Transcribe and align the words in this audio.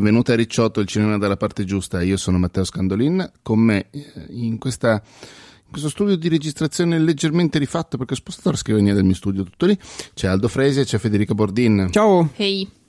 Benvenuti 0.00 0.32
a 0.32 0.34
Ricciotto, 0.34 0.80
il 0.80 0.86
cinema 0.86 1.18
dalla 1.18 1.36
parte 1.36 1.64
giusta. 1.64 2.00
Io 2.00 2.16
sono 2.16 2.38
Matteo 2.38 2.64
Scandolin. 2.64 3.32
Con 3.42 3.58
me 3.58 3.90
eh, 3.90 4.02
in, 4.30 4.56
questa, 4.56 4.92
in 4.94 5.70
questo 5.70 5.90
studio 5.90 6.16
di 6.16 6.26
registrazione 6.30 6.98
leggermente 6.98 7.58
rifatto, 7.58 7.98
perché 7.98 8.14
ho 8.14 8.16
spostato 8.16 8.50
la 8.50 8.56
scrivania 8.56 8.94
del 8.94 9.04
mio 9.04 9.14
studio 9.14 9.44
tutto 9.44 9.66
lì, 9.66 9.78
c'è 10.14 10.26
Aldo 10.26 10.48
Fresi 10.48 10.80
e 10.80 10.84
c'è 10.84 10.96
Federica 10.96 11.34
Bordin. 11.34 11.88
Ciao! 11.90 12.30
Ehi! 12.36 12.79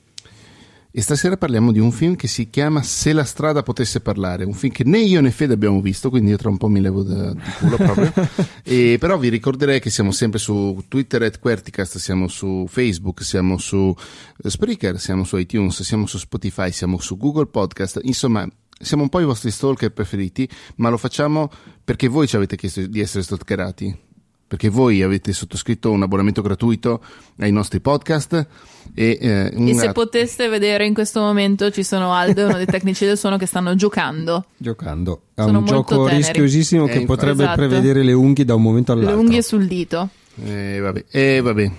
E 0.94 1.02
stasera 1.02 1.38
parliamo 1.38 1.72
di 1.72 1.80
un 1.80 1.94
film 1.94 2.18
che 2.18 2.28
si 2.28 2.50
chiama 2.50 2.82
Se 2.84 3.14
la 3.14 3.24
strada 3.24 3.64
potesse 3.64 4.02
parlare, 4.02 4.44
un 4.44 4.52
film 4.52 4.74
che 4.74 4.84
né 4.84 5.00
io 5.00 5.22
né 5.22 5.32
Fede 5.32 5.54
abbiamo 5.54 5.80
visto, 5.80 6.10
quindi 6.10 6.32
io 6.32 6.38
tra 6.38 6.50
un 6.50 6.58
po' 6.58 6.68
mi 6.68 6.82
levo 6.82 7.02
da, 7.02 7.32
di 7.32 7.40
culo 7.60 7.78
proprio. 7.78 8.12
e, 8.62 8.98
però 9.00 9.18
vi 9.18 9.30
ricorderei 9.30 9.80
che 9.80 9.90
siamo 9.90 10.12
sempre 10.12 10.38
su 10.38 10.84
Twitter 10.90 11.22
at 11.22 11.40
Querticast, 11.40 11.98
siamo 11.98 12.28
su 12.28 12.66
Facebook, 12.68 13.24
siamo 13.24 13.58
su 13.58 13.96
Spreaker, 14.44 15.00
siamo 15.00 15.24
su 15.24 15.38
iTunes, 15.38 15.82
siamo 15.82 16.06
su 16.08 16.18
Spotify, 16.18 16.74
siamo 16.74 17.00
su 17.00 17.16
Google 17.16 17.48
Podcast, 17.48 18.02
insomma 18.04 18.46
siamo 18.78 19.04
un 19.04 19.10
po' 19.10 19.22
i 19.22 19.26
vostri 19.26 19.50
stalker 19.50 19.94
preferiti, 19.94 20.50
ma 20.76 20.90
lo 20.90 20.98
facciamo 20.98 21.50
perché 21.86 22.10
voi 22.10 22.28
ci 22.28 22.36
avete 22.36 22.58
chiesto 22.58 22.86
di 22.86 23.00
essere 23.00 23.24
stalkerati 23.24 24.10
perché 24.52 24.68
voi 24.68 25.02
avete 25.02 25.32
sottoscritto 25.32 25.92
un 25.92 26.04
abbonamento 26.04 26.42
gratuito 26.42 27.02
ai 27.40 27.54
nostri 27.54 27.80
podcast. 27.80 28.48
E, 28.94 29.18
eh, 29.22 29.50
una... 29.54 29.70
e 29.70 29.74
se 29.76 29.94
poteste 29.94 30.50
vedere 30.50 30.86
in 30.86 30.94
questo 30.94 31.22
momento 31.22 31.72
ci 31.72 31.84
sono 31.84 32.12
Aldo 32.12 32.42
e 32.42 32.44
uno 32.44 32.58
dei 32.58 32.66
tecnici 32.66 33.06
del 33.06 33.18
suono 33.18 33.38
che 33.38 33.46
stanno 33.46 33.76
giocando. 33.76 34.48
Giocando. 34.58 35.22
È 35.34 35.42
un 35.44 35.64
gioco 35.64 36.04
teneri. 36.04 36.18
rischiosissimo 36.18 36.86
che 36.86 37.00
eh, 37.00 37.06
potrebbe 37.06 37.44
esatto. 37.44 37.56
prevedere 37.56 38.04
le 38.04 38.12
unghie 38.12 38.44
da 38.44 38.54
un 38.54 38.62
momento 38.62 38.92
all'altro. 38.92 39.16
Le 39.16 39.22
unghie 39.22 39.42
sul 39.42 39.66
dito. 39.68 40.10
Eh, 40.44 40.80
vabbè. 40.82 41.06
Eh, 41.10 41.40
vabbè. 41.40 41.72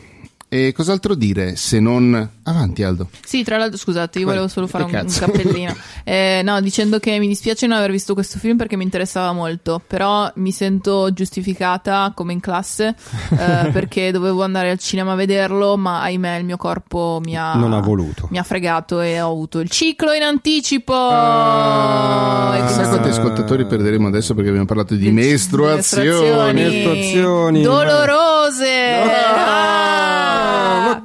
E 0.52 0.72
cos'altro 0.72 1.14
dire 1.14 1.56
se 1.56 1.80
non... 1.80 2.28
Avanti 2.42 2.82
Aldo. 2.82 3.08
Sì, 3.24 3.42
tra 3.42 3.56
l'altro, 3.56 3.78
scusate, 3.78 4.18
io 4.18 4.26
volevo 4.26 4.48
solo 4.48 4.66
fare 4.66 4.84
un, 4.84 4.90
un, 4.92 5.06
cappellino. 5.10 5.74
eh, 6.04 6.42
no, 6.44 6.60
dicendo 6.60 6.98
che 6.98 7.18
mi 7.18 7.26
dispiace 7.26 7.66
non 7.66 7.78
aver 7.78 7.90
visto 7.90 8.12
questo 8.12 8.38
film 8.38 8.58
perché 8.58 8.76
mi 8.76 8.84
interessava 8.84 9.32
molto, 9.32 9.80
però 9.86 10.30
mi 10.34 10.52
sento 10.52 11.10
giustificata 11.14 12.12
come 12.14 12.34
in 12.34 12.40
classe 12.40 12.94
eh, 13.30 13.70
perché 13.72 14.10
dovevo 14.10 14.42
andare 14.42 14.68
al 14.68 14.78
cinema 14.78 15.12
a 15.12 15.14
vederlo, 15.14 15.78
ma 15.78 16.02
ahimè 16.02 16.36
il 16.36 16.44
mio 16.44 16.58
corpo 16.58 17.18
mi 17.24 17.34
ha... 17.34 17.54
Non 17.54 17.72
ha 17.72 17.80
voluto. 17.80 18.28
Mi 18.30 18.36
ha 18.36 18.42
fregato 18.42 19.00
e 19.00 19.22
ho 19.22 19.30
avuto 19.30 19.58
il 19.58 19.70
ciclo 19.70 20.12
in 20.12 20.22
anticipo. 20.22 20.92
Ah, 20.92 22.58
e 22.58 22.66
Chissà 22.66 22.88
quanti 22.88 23.08
ascoltatori 23.08 23.64
perderemo 23.64 24.06
adesso 24.06 24.34
perché 24.34 24.48
abbiamo 24.50 24.66
parlato 24.66 24.96
di 24.96 25.10
mestruazioni. 25.10 26.52
Mestruazioni. 26.52 27.62
Dolorose. 27.62 29.00
No. 29.02 29.51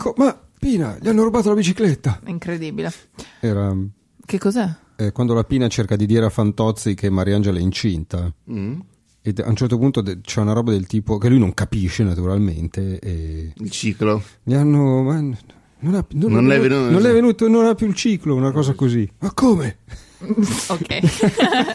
Ah. 0.10 0.14
Ma, 0.16 0.34
co- 0.34 0.40
ma 0.40 0.42
Pina, 0.60 0.98
gli 1.00 1.08
hanno 1.08 1.24
rubato 1.24 1.50
la 1.50 1.56
bicicletta. 1.56 2.22
Incredibile. 2.26 2.92
Era. 3.40 3.76
Che 4.26 4.38
cos'è? 4.38 4.68
Eh, 4.96 5.12
quando 5.12 5.34
la 5.34 5.44
Pina 5.44 5.68
cerca 5.68 5.96
di 5.96 6.06
dire 6.06 6.26
a 6.26 6.30
Fantozzi 6.30 6.96
che 6.96 7.10
Mariangela 7.10 7.60
è 7.60 7.62
incinta. 7.62 8.32
Mm. 8.52 8.80
E 9.22 9.34
a 9.44 9.50
un 9.50 9.56
certo 9.56 9.78
punto 9.78 10.02
c'è 10.22 10.42
una 10.42 10.54
roba 10.54 10.72
del 10.72 10.88
tipo 10.88 11.18
che 11.18 11.30
lui 11.30 11.40
non 11.40 11.54
capisce 11.54 12.04
naturalmente. 12.04 13.00
E 13.00 13.54
il 13.56 13.72
ciclo. 13.72 14.24
Gli 14.42 14.54
hanno. 14.54 15.04
Ma 15.04 15.20
non, 15.80 15.94
ha, 15.94 16.06
non, 16.12 16.32
non, 16.32 16.52
è 16.52 16.60
venuto, 16.60 16.90
non 16.90 17.06
è 17.06 17.12
venuto, 17.12 17.48
non 17.48 17.66
ha 17.66 17.76
più 17.76 17.88
il 17.88 17.94
ciclo, 17.94 18.36
una 18.36 18.52
cosa 18.52 18.74
così. 18.74 19.08
Ma 19.20 19.32
come? 19.34 19.78
ok. 20.20 21.00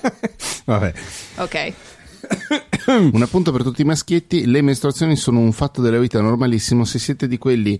Vabbè. 0.65 0.93
Ok. 1.37 1.73
un 3.13 3.23
appunto 3.23 3.53
per 3.53 3.63
tutti 3.63 3.83
i 3.83 3.85
maschietti, 3.85 4.47
le 4.47 4.63
mestruazioni 4.63 5.15
sono 5.15 5.39
un 5.39 5.53
fatto 5.53 5.81
della 5.81 5.99
vita 5.99 6.21
normalissimo, 6.21 6.85
se 6.85 6.99
siete 6.99 7.29
di 7.29 7.39
quelli 7.39 7.79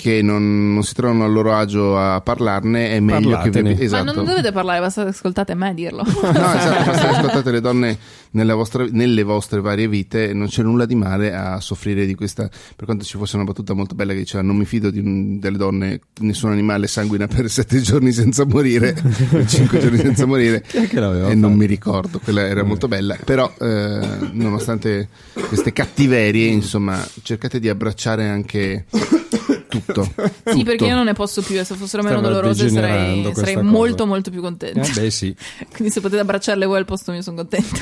che 0.00 0.22
non, 0.22 0.74
non, 0.74 0.84
si 0.84 0.94
trovano 0.94 1.24
a 1.24 1.26
loro 1.26 1.52
agio 1.52 1.98
a 1.98 2.20
parlarne, 2.20 2.92
è 2.92 3.00
meglio 3.00 3.30
Parlatene. 3.30 3.70
che 3.70 3.74
vi... 3.74 3.84
esatto. 3.84 4.04
Ma 4.04 4.12
non 4.12 4.24
dovete 4.24 4.52
parlare, 4.52 4.78
basta 4.78 5.02
che 5.02 5.08
ascoltate 5.08 5.56
me 5.56 5.74
dirlo. 5.74 6.04
no, 6.04 6.10
esatto, 6.30 6.84
basta 6.84 7.08
che 7.08 7.16
ascoltate 7.16 7.50
le 7.50 7.60
donne 7.60 7.98
vostra, 8.54 8.86
nelle 8.88 9.24
vostre 9.24 9.60
varie 9.60 9.88
vite, 9.88 10.32
non 10.32 10.46
c'è 10.46 10.62
nulla 10.62 10.86
di 10.86 10.94
male 10.94 11.34
a 11.34 11.58
soffrire 11.58 12.06
di 12.06 12.14
questa. 12.14 12.48
Per 12.76 12.84
quanto 12.84 13.04
ci 13.04 13.18
fosse 13.18 13.34
una 13.34 13.44
battuta 13.44 13.74
molto 13.74 13.96
bella 13.96 14.12
che 14.12 14.20
diceva: 14.20 14.44
Non 14.44 14.56
mi 14.56 14.66
fido 14.66 14.88
un, 14.94 15.40
delle 15.40 15.56
donne, 15.56 16.00
nessun 16.20 16.52
animale 16.52 16.86
sanguina 16.86 17.26
per 17.26 17.50
sette 17.50 17.80
giorni 17.80 18.12
senza 18.12 18.46
morire, 18.46 18.94
cinque 19.48 19.80
giorni 19.80 19.98
senza 19.98 20.26
morire. 20.26 20.62
e 20.70 20.86
fatto? 20.86 21.34
non 21.34 21.54
mi 21.54 21.66
ricordo, 21.66 22.20
quella 22.20 22.46
era 22.46 22.62
molto 22.62 22.86
bella. 22.86 23.16
Però, 23.24 23.52
eh, 23.58 24.00
nonostante 24.30 25.08
queste 25.48 25.72
cattiverie, 25.72 26.46
insomma, 26.46 27.04
cercate 27.22 27.58
di 27.58 27.68
abbracciare 27.68 28.28
anche 28.28 28.84
tutto. 29.84 30.06
Sì, 30.48 30.64
perché 30.64 30.86
io 30.86 30.94
non 30.94 31.04
ne 31.04 31.12
posso 31.12 31.42
più 31.42 31.58
e 31.58 31.64
se 31.64 31.74
fossero 31.74 32.02
meno 32.02 32.20
dolorose 32.20 32.68
sarei, 32.68 33.30
sarei 33.34 33.62
molto 33.62 34.06
molto 34.06 34.30
più 34.30 34.40
contenta. 34.40 34.80
Eh 34.80 34.90
beh 34.92 35.10
sì. 35.10 35.34
Quindi 35.72 35.92
se 35.92 36.00
potete 36.00 36.20
abbracciarle 36.20 36.64
voi 36.64 36.78
al 36.78 36.84
posto 36.84 37.12
mio 37.12 37.22
sono 37.22 37.36
contenta. 37.36 37.78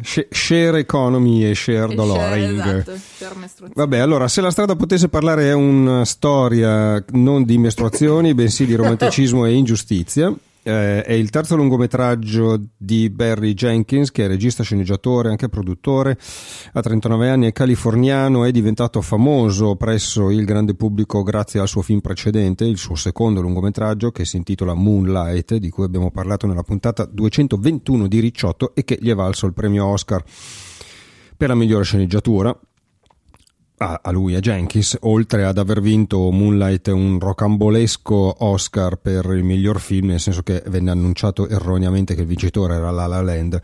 share 0.30 0.78
economy 0.78 1.44
e 1.44 1.54
share 1.54 1.92
e 1.92 1.94
doloring. 1.94 2.62
Share, 2.62 2.98
esatto, 3.44 3.68
Vabbè, 3.74 3.98
allora, 3.98 4.28
se 4.28 4.40
la 4.40 4.50
strada 4.50 4.76
potesse 4.76 5.08
parlare 5.08 5.48
è 5.48 5.52
una 5.52 6.04
storia 6.04 7.02
non 7.12 7.44
di 7.44 7.58
mestruazioni, 7.58 8.34
bensì 8.34 8.64
di 8.66 8.74
romanticismo 8.74 9.44
e 9.44 9.52
ingiustizia. 9.52 10.32
Eh, 10.66 11.02
è 11.02 11.12
il 11.12 11.28
terzo 11.28 11.56
lungometraggio 11.56 12.58
di 12.74 13.10
Barry 13.10 13.52
Jenkins, 13.52 14.10
che 14.10 14.24
è 14.24 14.28
regista, 14.28 14.62
sceneggiatore, 14.62 15.28
anche 15.28 15.50
produttore. 15.50 16.16
A 16.72 16.80
39 16.80 17.28
anni 17.28 17.46
è 17.48 17.52
californiano, 17.52 18.44
è 18.44 18.50
diventato 18.50 19.02
famoso 19.02 19.76
presso 19.76 20.30
il 20.30 20.46
grande 20.46 20.74
pubblico 20.74 21.22
grazie 21.22 21.60
al 21.60 21.68
suo 21.68 21.82
film 21.82 22.00
precedente, 22.00 22.64
il 22.64 22.78
suo 22.78 22.94
secondo 22.94 23.42
lungometraggio, 23.42 24.10
che 24.10 24.24
si 24.24 24.38
intitola 24.38 24.72
Moonlight, 24.72 25.56
di 25.56 25.68
cui 25.68 25.84
abbiamo 25.84 26.10
parlato 26.10 26.46
nella 26.46 26.62
puntata 26.62 27.04
221 27.04 28.08
di 28.08 28.20
Ricciotto 28.20 28.74
e 28.74 28.84
che 28.84 28.96
gli 28.98 29.10
è 29.10 29.14
valso 29.14 29.44
il 29.44 29.52
premio 29.52 29.84
Oscar 29.84 30.24
per 31.36 31.48
la 31.48 31.54
migliore 31.54 31.84
sceneggiatura 31.84 32.58
a, 33.76 34.10
lui, 34.10 34.34
a 34.34 34.40
Jenkins, 34.40 34.96
oltre 35.00 35.44
ad 35.44 35.58
aver 35.58 35.80
vinto 35.80 36.30
Moonlight 36.30 36.88
un 36.88 37.18
rocambolesco 37.18 38.44
Oscar 38.44 38.96
per 38.96 39.26
il 39.34 39.42
miglior 39.42 39.80
film, 39.80 40.08
nel 40.08 40.20
senso 40.20 40.42
che 40.42 40.62
venne 40.66 40.90
annunciato 40.90 41.48
erroneamente 41.48 42.14
che 42.14 42.22
il 42.22 42.26
vincitore 42.26 42.74
era 42.74 42.90
La 42.90 43.06
La 43.06 43.20
Land 43.20 43.60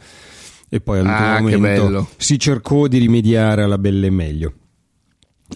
e 0.68 0.80
poi 0.80 1.00
all'ultimo 1.00 1.36
ah, 1.36 1.40
momento 1.40 2.08
si 2.16 2.38
cercò 2.38 2.86
di 2.86 2.98
rimediare 2.98 3.62
alla 3.62 3.78
belle 3.78 4.06
e 4.06 4.10
meglio. 4.10 4.52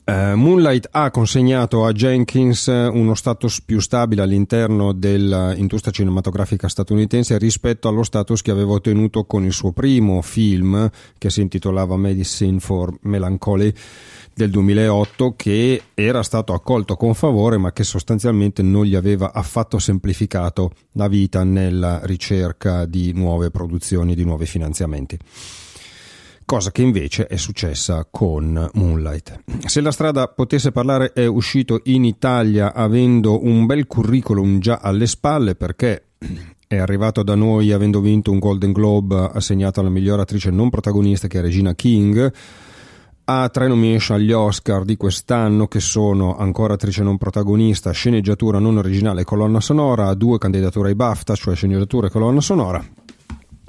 Uh, 0.06 0.34
Moonlight 0.34 0.88
ha 0.90 1.08
consegnato 1.12 1.84
a 1.86 1.92
Jenkins 1.92 2.66
uno 2.66 3.14
status 3.14 3.62
più 3.62 3.78
stabile 3.78 4.22
all'interno 4.22 4.92
dell'industria 4.92 5.92
cinematografica 5.92 6.68
statunitense 6.68 7.38
rispetto 7.38 7.86
allo 7.86 8.02
status 8.02 8.42
che 8.42 8.50
aveva 8.50 8.72
ottenuto 8.72 9.24
con 9.24 9.44
il 9.44 9.52
suo 9.52 9.70
primo 9.70 10.20
film 10.20 10.90
che 11.16 11.30
si 11.30 11.42
intitolava 11.42 11.96
Medicine 11.96 12.58
for 12.58 12.92
Melancholy 13.02 13.72
del 14.34 14.50
2008 14.50 15.34
che 15.36 15.82
era 15.94 16.22
stato 16.22 16.52
accolto 16.52 16.96
con 16.96 17.14
favore 17.14 17.56
ma 17.56 17.72
che 17.72 17.84
sostanzialmente 17.84 18.62
non 18.62 18.84
gli 18.84 18.94
aveva 18.94 19.32
affatto 19.32 19.78
semplificato 19.78 20.72
la 20.92 21.08
vita 21.08 21.44
nella 21.44 22.00
ricerca 22.04 22.84
di 22.84 23.12
nuove 23.12 23.50
produzioni, 23.50 24.14
di 24.14 24.24
nuovi 24.24 24.46
finanziamenti 24.46 25.18
cosa 26.44 26.70
che 26.70 26.82
invece 26.82 27.26
è 27.26 27.36
successa 27.36 28.06
con 28.10 28.68
Moonlight. 28.74 29.44
Se 29.66 29.80
la 29.80 29.90
strada 29.90 30.28
potesse 30.28 30.72
parlare 30.72 31.12
è 31.12 31.26
uscito 31.26 31.80
in 31.84 32.04
Italia 32.04 32.74
avendo 32.74 33.44
un 33.44 33.66
bel 33.66 33.86
curriculum 33.86 34.58
già 34.58 34.78
alle 34.82 35.06
spalle 35.06 35.54
perché 35.54 36.08
è 36.66 36.76
arrivato 36.76 37.22
da 37.22 37.34
noi 37.34 37.72
avendo 37.72 38.00
vinto 38.00 38.30
un 38.30 38.38
Golden 38.38 38.72
Globe 38.72 39.30
assegnato 39.32 39.80
alla 39.80 39.90
miglior 39.90 40.20
attrice 40.20 40.50
non 40.50 40.70
protagonista 40.70 41.28
che 41.28 41.38
è 41.38 41.42
Regina 41.42 41.74
King 41.74 42.32
ha 43.26 43.48
tre 43.48 43.68
nomination 43.68 44.18
agli 44.18 44.32
Oscar 44.32 44.84
di 44.84 44.96
quest'anno 44.96 45.66
che 45.66 45.80
sono 45.80 46.36
ancora 46.36 46.74
attrice 46.74 47.02
non 47.02 47.16
protagonista, 47.16 47.90
sceneggiatura 47.90 48.58
non 48.58 48.76
originale 48.76 49.22
e 49.22 49.24
colonna 49.24 49.60
sonora, 49.60 50.12
due 50.14 50.38
candidature 50.38 50.88
ai 50.88 50.94
BAFTA, 50.94 51.34
cioè 51.34 51.54
sceneggiatura 51.54 52.08
e 52.08 52.10
colonna 52.10 52.40
sonora. 52.40 52.84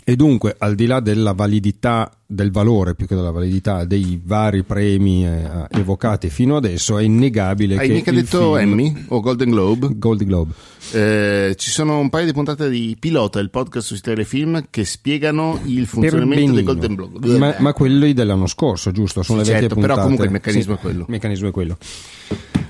E 0.08 0.16
dunque, 0.16 0.56
al 0.60 0.76
di 0.76 0.86
là 0.86 1.00
della 1.00 1.32
validità, 1.32 2.12
del 2.28 2.52
valore 2.52 2.94
più 2.94 3.08
che 3.08 3.16
della 3.16 3.32
validità 3.32 3.86
dei 3.86 4.22
vari 4.24 4.62
premi 4.62 5.26
eh, 5.26 5.66
evocati 5.72 6.30
fino 6.30 6.58
adesso, 6.58 7.00
è 7.00 7.04
innegabile 7.04 7.76
Hai 7.76 7.88
che. 7.88 7.92
Hai 7.92 7.98
mica 7.98 8.12
detto 8.12 8.56
film... 8.56 8.72
Emmy 8.72 9.06
o 9.08 9.20
Golden 9.20 9.50
Globe? 9.50 9.90
Golden 9.98 10.28
Globe. 10.28 10.54
Eh, 10.92 11.56
ci 11.58 11.72
sono 11.72 11.98
un 11.98 12.12
paio 12.12 12.26
di 12.26 12.34
puntate 12.34 12.70
di 12.70 12.96
Pilota, 13.00 13.40
il 13.40 13.50
podcast 13.50 13.88
sui 13.88 14.00
telefilm, 14.00 14.68
che 14.70 14.86
spiegano 14.86 15.60
il 15.64 15.88
funzionamento 15.88 16.52
dei 16.52 16.64
Golden 16.64 16.94
Globe. 16.94 17.38
Ma, 17.40 17.56
ma, 17.58 17.74
quelli 17.74 18.14
dell'anno 18.14 18.46
scorso, 18.46 18.92
giusto? 18.92 19.24
Sono 19.24 19.44
sì, 19.44 19.54
le 19.54 19.60
certo, 19.60 19.74
puntate. 19.74 19.92
Però 19.92 20.04
comunque 20.04 20.26
il 20.28 20.32
meccanismo 20.34 20.74
sì, 20.74 20.80
è 20.80 20.82
quello. 20.84 21.00
Il 21.00 21.10
meccanismo 21.10 21.48
è 21.48 21.52
quello. 21.52 21.78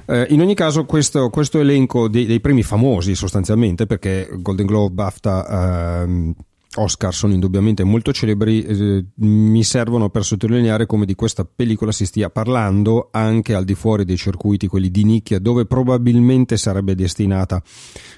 Eh, 0.06 0.28
in 0.30 0.40
ogni 0.40 0.56
caso, 0.56 0.86
questo, 0.86 1.30
questo 1.30 1.60
elenco 1.60 2.08
dei, 2.08 2.26
dei, 2.26 2.40
premi 2.40 2.64
famosi, 2.64 3.14
sostanzialmente, 3.14 3.86
perché 3.88 4.30
Golden 4.38 4.66
Globe, 4.66 4.94
BAFTA. 4.94 6.04
Ehm, 6.04 6.34
Oscar 6.76 7.14
sono 7.14 7.34
indubbiamente 7.34 7.84
molto 7.84 8.12
celebri, 8.12 8.64
eh, 8.64 9.06
mi 9.16 9.64
servono 9.64 10.10
per 10.10 10.24
sottolineare 10.24 10.86
come 10.86 11.06
di 11.06 11.16
questa 11.16 11.46
pellicola 11.46 11.92
si 11.92 12.06
stia 12.06 12.30
parlando 12.30 13.10
anche 13.12 13.54
al 13.54 13.66
di 13.66 13.76
fuori 13.76 14.06
dei 14.06 14.18
circuiti, 14.18 14.68
quelli 14.68 14.92
di 14.92 15.04
nicchia, 15.04 15.40
dove 15.40 15.66
probabilmente 15.66 16.58
sarebbe 16.58 16.96
destinata 16.96 17.62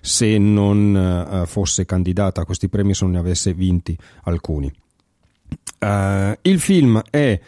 se 0.01 0.37
non 0.37 0.95
eh, 0.95 1.45
fosse 1.45 1.85
candidata 1.85 2.41
a 2.41 2.45
questi 2.45 2.69
premi, 2.69 2.93
se 2.93 3.03
non 3.03 3.13
ne 3.13 3.19
avesse 3.19 3.53
vinti 3.53 3.97
alcuni. 4.23 4.71
Uh, 5.79 6.33
il 6.41 6.59
film 6.59 7.01
è 7.09 7.39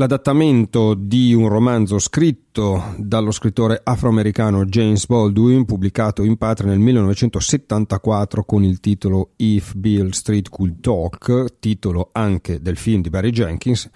l'adattamento 0.00 0.94
di 0.94 1.34
un 1.34 1.48
romanzo 1.48 1.98
scritto 1.98 2.94
dallo 2.96 3.30
scrittore 3.30 3.82
afroamericano 3.84 4.64
James 4.64 5.04
Baldwin, 5.04 5.66
pubblicato 5.66 6.22
in 6.22 6.38
patria 6.38 6.70
nel 6.70 6.78
1974 6.78 8.44
con 8.44 8.64
il 8.64 8.80
titolo 8.80 9.32
If 9.36 9.74
Bill 9.74 10.08
Street 10.08 10.48
Could 10.48 10.80
Talk, 10.80 11.58
titolo 11.58 12.08
anche 12.12 12.62
del 12.62 12.78
film 12.78 13.02
di 13.02 13.10
Barry 13.10 13.28
Jenkins, 13.28 13.90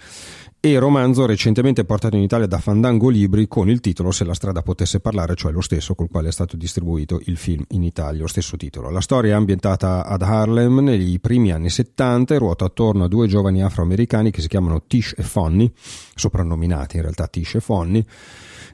e 0.71 0.79
romanzo 0.79 1.27
recentemente 1.27 1.85
portato 1.85 2.15
in 2.15 2.23
Italia 2.23 2.47
da 2.47 2.57
Fandango 2.57 3.09
Libri 3.09 3.47
con 3.47 3.69
il 3.69 3.81
titolo 3.81 4.09
Se 4.09 4.23
la 4.23 4.33
strada 4.33 4.63
potesse 4.63 4.99
parlare, 4.99 5.35
cioè 5.35 5.51
lo 5.51 5.61
stesso 5.61 5.93
col 5.93 6.09
quale 6.09 6.29
è 6.29 6.31
stato 6.31 6.57
distribuito 6.57 7.21
il 7.25 7.37
film 7.37 7.63
in 7.69 7.83
Italia, 7.83 8.21
lo 8.21 8.27
stesso 8.27 8.57
titolo. 8.57 8.89
La 8.89 9.01
storia 9.01 9.33
è 9.33 9.35
ambientata 9.35 10.03
ad 10.03 10.23
Harlem 10.23 10.79
negli 10.79 11.19
primi 11.19 11.51
anni 11.51 11.69
70 11.69 12.33
e 12.33 12.37
ruota 12.39 12.65
attorno 12.65 13.03
a 13.03 13.07
due 13.07 13.27
giovani 13.27 13.61
afroamericani 13.61 14.31
che 14.31 14.41
si 14.41 14.47
chiamano 14.47 14.81
Tish 14.87 15.13
e 15.15 15.21
Fonny, 15.21 15.71
soprannominati 16.15 16.95
in 16.95 17.03
realtà 17.03 17.27
Tish 17.27 17.55
e 17.55 17.59
Fonny, 17.59 18.03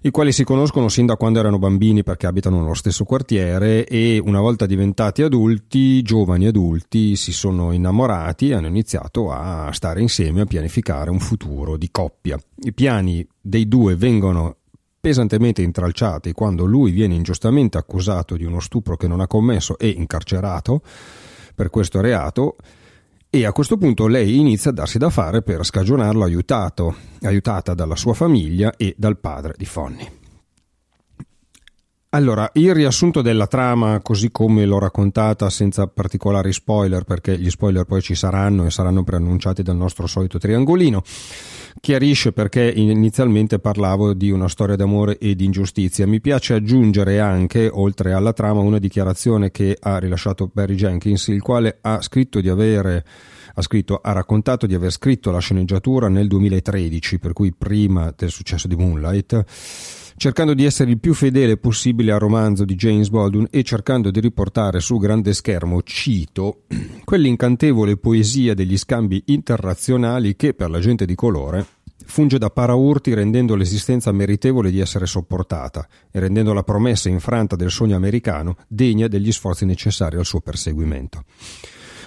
i 0.04 0.10
quali 0.10 0.32
si 0.32 0.44
conoscono 0.44 0.90
sin 0.90 1.06
da 1.06 1.16
quando 1.16 1.38
erano 1.38 1.60
bambini 1.60 2.02
perché 2.02 2.26
abitano 2.26 2.60
nello 2.60 2.74
stesso 2.74 3.04
quartiere 3.04 3.86
e 3.86 4.18
una 4.18 4.40
volta 4.40 4.66
diventati 4.66 5.22
adulti, 5.22 6.02
giovani 6.02 6.48
adulti, 6.48 7.16
si 7.16 7.32
sono 7.32 7.72
innamorati 7.72 8.50
e 8.50 8.56
hanno 8.56 8.66
iniziato 8.66 9.32
a 9.32 9.72
stare 9.74 10.02
insieme 10.02 10.42
a 10.42 10.46
pianificare 10.46 11.12
un 11.12 11.20
futuro 11.20 11.78
di 11.82 11.90
coppia. 11.90 12.38
I 12.58 12.74
piani 12.74 13.28
dei 13.42 13.68
due 13.68 13.96
vengono 13.96 14.58
pesantemente 15.00 15.64
intralciati 15.64 16.32
quando 16.32 16.66
lui 16.66 16.92
viene 16.92 17.16
ingiustamente 17.16 17.80
accusato 17.80 18.38
di 18.38 18.44
uno 18.44 18.60
stupro 18.60 18.96
che 18.98 19.08
non 19.08 19.20
ha 19.20 19.26
commesso 19.26 19.80
e 19.80 19.88
incarcerato 19.88 20.84
per 21.56 21.72
questo 21.72 22.00
reato 22.00 22.56
e 23.32 23.46
a 23.46 23.52
questo 23.52 23.78
punto 23.78 24.06
lei 24.06 24.38
inizia 24.38 24.70
a 24.70 24.74
darsi 24.76 25.00
da 25.00 25.10
fare 25.10 25.42
per 25.42 25.66
scagionarlo 25.66 26.24
aiutato, 26.24 26.96
aiutata 27.22 27.74
dalla 27.74 27.96
sua 27.96 28.14
famiglia 28.14 28.76
e 28.78 28.94
dal 28.96 29.18
padre 29.18 29.56
di 29.58 29.66
Fonny. 29.66 30.20
Allora, 32.14 32.50
il 32.56 32.74
riassunto 32.74 33.22
della 33.22 33.48
trama, 33.48 34.02
così 34.02 34.32
come 34.32 34.66
l'ho 34.66 34.80
raccontata 34.80 35.50
senza 35.50 35.88
particolari 35.88 36.52
spoiler, 36.52 37.06
perché 37.06 37.40
gli 37.40 37.50
spoiler 37.50 37.86
poi 37.86 38.02
ci 38.02 38.16
saranno 38.16 38.66
e 38.66 38.70
saranno 38.70 39.06
preannunciati 39.06 39.64
dal 39.64 39.78
nostro 39.78 40.08
solito 40.08 40.38
triangolino, 40.38 41.02
chiarisce 41.80 42.32
perché 42.32 42.72
inizialmente 42.76 43.60
parlavo 43.60 44.14
di 44.14 44.32
una 44.32 44.48
storia 44.48 44.76
d'amore 44.76 45.18
e 45.18 45.36
di 45.36 45.46
ingiustizia. 45.46 46.08
Mi 46.08 46.22
piace 46.22 46.54
aggiungere 46.54 47.20
anche, 47.20 47.70
oltre 47.72 48.14
alla 48.14 48.34
trama, 48.34 48.62
una 48.62 48.80
dichiarazione 48.80 49.52
che 49.52 49.78
ha 49.80 49.98
rilasciato 49.98 50.50
Barry 50.52 50.76
Jenkins, 50.76 51.28
il 51.28 51.42
quale 51.42 51.78
ha 51.82 52.02
scritto 52.02 52.42
di 52.42 52.50
avere 52.50 53.06
ha, 53.54 53.62
scritto, 53.62 54.00
ha 54.02 54.12
raccontato 54.12 54.66
di 54.66 54.74
aver 54.74 54.92
scritto 54.92 55.32
la 55.32 55.40
sceneggiatura 55.40 56.08
nel 56.08 56.28
2013, 56.28 57.20
per 57.20 57.34
cui 57.34 57.54
prima 57.54 58.14
del 58.16 58.30
successo 58.30 58.68
di 58.68 58.76
Moonlight 58.76 60.01
cercando 60.22 60.54
di 60.54 60.66
essere 60.66 60.92
il 60.92 61.00
più 61.00 61.16
fedele 61.16 61.58
possibile 61.58 62.12
al 62.12 62.20
romanzo 62.20 62.64
di 62.64 62.76
James 62.76 63.10
Baldwin 63.10 63.48
e 63.50 63.64
cercando 63.64 64.12
di 64.12 64.20
riportare 64.20 64.80
sul 64.80 65.00
grande 65.00 65.34
schermo, 65.34 65.82
cito, 65.82 66.66
quell'incantevole 67.04 67.98
poesia 67.98 68.54
degli 68.54 68.78
scambi 68.78 69.24
interrazionali 69.26 70.36
che 70.36 70.54
per 70.54 70.70
la 70.70 70.78
gente 70.78 71.08
di 71.08 71.16
colore 71.16 71.66
funge 72.06 72.38
da 72.38 72.52
paraurti 72.52 73.16
rendendo 73.16 73.56
l'esistenza 73.56 74.12
meritevole 74.12 74.70
di 74.70 74.80
essere 74.80 75.08
sopportata 75.08 75.88
e 76.12 76.20
rendendo 76.20 76.54
la 76.54 76.62
promessa 76.62 77.10
infranta 77.10 77.56
del 77.56 77.72
sogno 77.72 77.96
americano 77.96 78.58
degna 78.68 79.08
degli 79.08 79.32
sforzi 79.32 79.66
necessari 79.66 80.18
al 80.18 80.26
suo 80.26 80.40
perseguimento. 80.40 81.24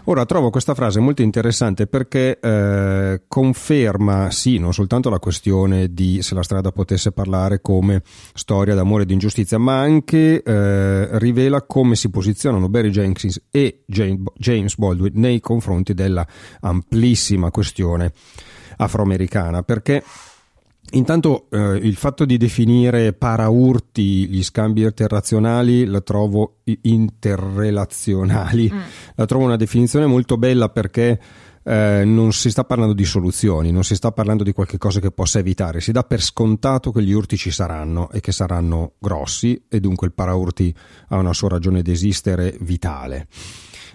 Ora 0.07 0.27
trovo 0.27 0.51
questa 0.51 0.75
frase 0.75 1.01
molto 1.01 1.23
interessante 1.23 1.87
perché 1.87 2.39
eh, 2.39 3.23
conferma 3.27 4.31
sì 4.31 4.59
non 4.59 4.75
soltanto 4.75 5.09
la 5.09 5.19
questione 5.19 5.95
di 5.95 6.21
se 6.21 6.35
la 6.35 6.43
strada 6.43 6.73
potesse 6.73 7.11
parlare 7.11 7.63
come 7.63 8.03
storia 8.35 8.75
d'amore 8.75 9.05
e 9.05 9.07
di 9.07 9.15
ingiustizia, 9.15 9.57
ma 9.57 9.81
anche 9.81 10.43
eh, 10.43 11.19
rivela 11.19 11.63
come 11.63 11.97
si 11.97 12.11
posizionano 12.11 12.69
Barry 12.69 12.91
Jenkins 12.91 13.45
e 13.51 13.85
James 13.87 14.77
Baldwin 14.77 15.13
nei 15.15 15.41
confronti 15.41 15.95
della 15.95 16.27
amplissima 16.61 17.51
questione 17.51 18.13
afroamericana, 18.77 19.63
perché 19.63 20.05
Intanto 20.95 21.47
eh, 21.51 21.77
il 21.77 21.97
fatto 21.97 22.25
di 22.25 22.37
definire 22.37 23.13
paraurti 23.13 24.29
gli 24.29 24.43
scambi 24.43 24.83
interrazionali 24.83 25.85
la 25.85 26.01
trovo 26.01 26.59
interrelazionali, 26.65 28.71
mm. 28.73 28.81
la 29.17 29.27
trovo 29.27 29.45
una 29.45 29.57
definizione 29.57 30.07
molto 30.07 30.37
bella 30.37 30.69
perché 30.69 31.21
eh, 31.65 32.03
non 32.05 32.33
si 32.33 32.51
sta 32.51 32.65
parlando 32.65 32.93
di 32.93 33.05
soluzioni, 33.05 33.73
non 33.73 33.85
si 33.85 33.95
sta 33.95 34.13
parlando 34.13 34.45
di 34.45 34.53
qualche 34.53 34.79
cosa 34.79 35.01
che 35.01 35.11
possa 35.11 35.39
evitare, 35.39 35.81
si 35.81 35.93
dà 35.93 36.03
per 36.03 36.23
scontato 36.23 36.93
che 36.93 37.03
gli 37.03 37.13
urti 37.13 37.37
ci 37.37 37.51
saranno 37.51 38.11
e 38.11 38.21
che 38.21 38.33
saranno 38.33 38.93
grossi 38.99 39.65
e 39.69 39.81
dunque 39.81 40.07
il 40.07 40.13
paraurti 40.13 40.75
ha 41.09 41.17
una 41.17 41.33
sua 41.33 41.49
ragione 41.49 41.83
di 41.83 41.91
esistere 41.91 42.57
vitale. 42.61 43.27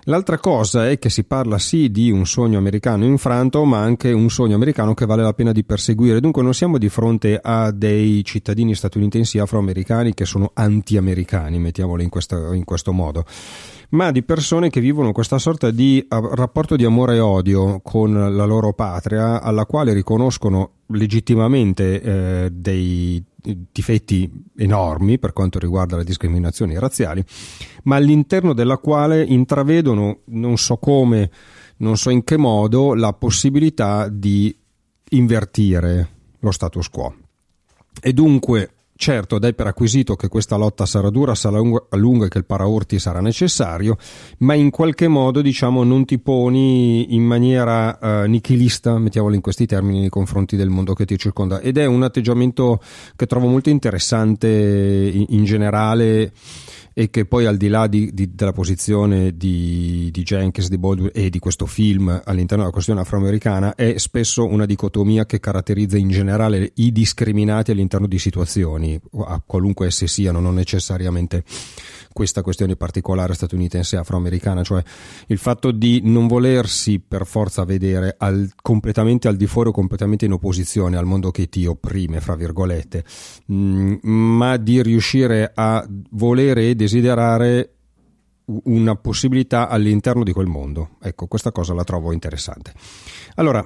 L'altra 0.10 0.40
cosa 0.40 0.90
è 0.90 0.98
che 0.98 1.12
si 1.12 1.24
parla 1.24 1.60
sì 1.60 1.92
di 1.92 2.10
un 2.10 2.26
sogno 2.26 2.58
americano 2.58 3.06
infranto, 3.06 3.64
ma 3.64 3.78
anche 3.78 4.12
un 4.12 4.32
sogno 4.32 4.56
americano 4.56 4.96
che 4.96 5.06
vale 5.06 5.22
la 5.22 5.34
pena 5.34 5.52
di 5.52 5.64
perseguire. 5.64 6.20
Dunque 6.20 6.42
non 6.42 6.56
siamo 6.56 6.80
di 6.80 6.90
fronte 6.90 7.40
a 7.40 7.70
dei 7.70 8.26
cittadini 8.26 8.74
statunitensi 8.74 9.38
afroamericani 9.38 10.16
che 10.16 10.26
sono 10.26 10.50
anti-americani, 10.52 11.60
mettiamolo 11.60 12.02
in, 12.02 12.10
questa, 12.10 12.56
in 12.56 12.64
questo 12.64 12.92
modo 12.92 13.24
ma 13.92 14.12
di 14.12 14.22
persone 14.22 14.70
che 14.70 14.82
vivono 14.82 15.12
questa 15.12 15.40
sorta 15.40 15.72
di 15.72 16.06
rapporto 16.08 16.76
di 16.76 16.86
amore 16.86 17.16
e 17.16 17.20
odio 17.20 17.80
con 17.82 18.14
la 18.14 18.46
loro 18.46 18.74
patria, 18.74 19.42
alla 19.42 19.66
quale 19.66 19.94
riconoscono 19.94 20.74
legittimamente 20.92 22.02
eh, 22.02 22.50
dei 22.52 23.24
difetti 23.72 24.30
enormi 24.58 25.18
per 25.18 25.34
quanto 25.34 25.60
riguarda 25.60 25.98
le 25.98 26.04
discriminazioni 26.04 26.78
razziali, 26.78 27.24
ma 27.84 27.96
all'interno 27.96 28.54
della 28.54 28.78
quale 28.78 29.24
intravedono, 29.24 30.22
non 30.26 30.58
so 30.58 30.78
come, 30.78 31.30
non 31.78 31.98
so 31.98 32.10
in 32.10 32.24
che 32.24 32.38
modo, 32.38 32.94
la 32.94 33.14
possibilità 33.14 34.08
di 34.10 34.56
invertire 35.12 36.10
lo 36.40 36.52
status 36.52 36.90
quo. 36.90 37.16
E 38.02 38.14
dunque 38.14 38.72
Certo, 39.02 39.40
dai 39.40 39.54
per 39.54 39.66
acquisito 39.66 40.18
che 40.18 40.28
questa 40.28 40.58
lotta 40.58 40.86
sarà 40.86 41.10
dura, 41.10 41.34
sarà 41.34 41.58
lunga 41.92 42.26
e 42.26 42.28
che 42.28 42.38
il 42.38 42.44
paraurti 42.44 43.00
sarà 43.00 43.22
necessario, 43.22 43.96
ma 44.40 44.56
in 44.56 44.72
qualche 44.72 45.08
modo 45.08 45.40
diciamo 45.40 45.86
non 45.86 46.04
ti 46.04 46.20
poni 46.20 47.16
in 47.16 47.24
maniera 47.24 47.98
uh, 47.98 48.28
nichilista, 48.28 49.00
mettiamolo 49.00 49.36
in 49.36 49.40
questi 49.40 49.66
termini, 49.66 50.02
nei 50.02 50.10
confronti 50.10 50.58
del 50.58 50.68
mondo 50.68 50.94
che 50.96 51.06
ti 51.06 51.18
circonda. 51.18 51.62
Ed 51.62 51.78
è 51.78 51.86
un 51.86 52.04
atteggiamento 52.04 52.82
che 53.16 53.26
trovo 53.26 53.48
molto 53.48 53.70
interessante 53.70 54.50
in, 54.50 55.28
in 55.30 55.46
generale 55.46 56.34
e 57.00 57.10
che 57.10 57.24
poi 57.24 57.46
al 57.46 57.56
di 57.56 57.70
là 57.70 57.88
di, 57.88 58.14
di, 58.14 58.36
della 58.36 58.52
posizione 58.52 59.38
di, 59.38 60.10
di, 60.12 60.22
Jenkins, 60.24 60.68
di 60.68 60.78
Baldwin 60.78 61.12
e 61.14 61.30
di 61.30 61.40
questo 61.40 61.66
film 61.66 62.10
all'interno 62.26 62.64
della 62.64 62.74
questione 62.74 63.00
afroamericana 63.00 63.74
è 63.74 63.98
spesso 63.98 64.46
una 64.46 64.66
dicotomia 64.66 65.26
che 65.26 65.40
caratterizza 65.40 65.96
in 65.96 66.10
generale 66.10 66.74
i 66.76 66.92
discriminati 66.92 67.72
all'interno 67.72 68.06
di 68.06 68.20
situazioni, 68.20 69.00
a 69.28 69.42
qualunque 69.46 69.88
esse 69.88 70.08
siano, 70.08 70.42
non 70.42 70.56
necessariamente 70.56 71.46
questa 72.12 72.42
questione 72.42 72.76
particolare 72.76 73.34
statunitense 73.34 73.96
e 73.96 74.00
afroamericana, 74.00 74.64
cioè 74.64 74.84
il 75.28 75.38
fatto 75.38 75.72
di 75.72 76.02
non 76.04 76.28
volersi 76.28 77.00
per 77.00 77.26
forza 77.26 77.64
vedere 77.64 78.16
al, 78.18 78.50
completamente 78.62 79.28
al 79.28 79.38
di 79.38 79.48
fuori 79.48 79.70
o 79.70 79.72
completamente 79.72 80.26
in 80.26 80.34
opposizione 80.34 80.98
al 80.98 81.06
mondo 81.06 81.32
che 81.32 81.48
ti 81.48 81.66
opprime, 81.66 82.20
fra 82.20 82.36
virgolette, 82.36 83.06
mh, 83.46 83.56
mm, 83.56 83.96
ma 84.04 84.58
di 84.58 84.82
riuscire 84.82 85.52
a 85.54 85.88
volere 86.12 86.70
e 86.70 86.76
desiderare 86.90 87.74
una 88.64 88.96
possibilità 88.96 89.70
all'interno 89.70 90.24
di 90.24 90.34
quel 90.34 90.48
mondo. 90.48 90.98
Ecco, 91.02 91.28
questa 91.28 91.52
cosa 91.52 91.76
la 91.76 91.84
trovo 91.84 92.12
interessante. 92.12 92.74
Allora, 93.36 93.64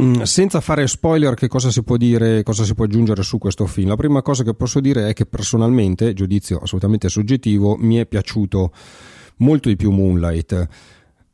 Mm, 0.00 0.22
senza 0.22 0.60
fare 0.60 0.86
spoiler, 0.86 1.34
che 1.34 1.48
cosa 1.48 1.70
si 1.70 1.82
può 1.82 1.96
dire, 1.96 2.44
cosa 2.44 2.64
si 2.64 2.72
può 2.72 2.84
aggiungere 2.84 3.22
su 3.24 3.38
questo 3.38 3.66
film? 3.66 3.88
La 3.88 3.96
prima 3.96 4.22
cosa 4.22 4.44
che 4.44 4.54
posso 4.54 4.78
dire 4.78 5.08
è 5.08 5.12
che 5.12 5.26
personalmente, 5.26 6.14
giudizio 6.14 6.58
assolutamente 6.58 7.08
soggettivo, 7.08 7.76
mi 7.76 7.96
è 7.96 8.06
piaciuto 8.06 8.72
molto 9.38 9.68
di 9.68 9.76
più 9.76 9.90
Moonlight, 9.90 10.68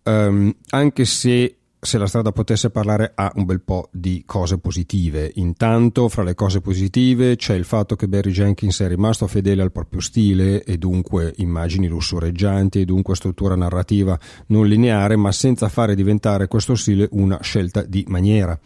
um, 0.05 0.53
anche 0.71 1.05
se 1.05 1.58
se 1.81 1.97
la 1.97 2.07
strada 2.07 2.33
potesse 2.33 2.71
parlare 2.71 3.13
ha 3.15 3.31
un 3.37 3.45
bel 3.45 3.61
po' 3.61 3.89
di 3.93 4.25
cose 4.27 4.59
positive. 4.59 5.31
Intanto, 5.37 6.09
fra 6.09 6.23
le 6.23 6.35
cose 6.35 6.61
positive 6.61 7.37
c'è 7.37 7.55
il 7.55 7.65
fatto 7.65 7.95
che 7.95 8.09
Barry 8.09 8.33
Jenkins 8.33 8.81
è 8.81 8.89
rimasto 8.89 9.27
fedele 9.27 9.63
al 9.63 9.71
proprio 9.71 10.01
stile 10.01 10.65
e 10.65 10.77
dunque 10.77 11.33
immagini 11.37 11.87
lussureggianti 11.87 12.81
e 12.81 12.85
dunque 12.85 13.15
struttura 13.15 13.55
narrativa 13.55 14.19
non 14.47 14.67
lineare, 14.67 15.17
ma 15.17 15.31
senza 15.31 15.69
fare 15.69 15.95
diventare 15.95 16.49
questo 16.49 16.75
stile 16.75 17.09
una 17.13 17.39
scelta 17.43 17.83
di 17.83 18.05
maniera. 18.09 18.59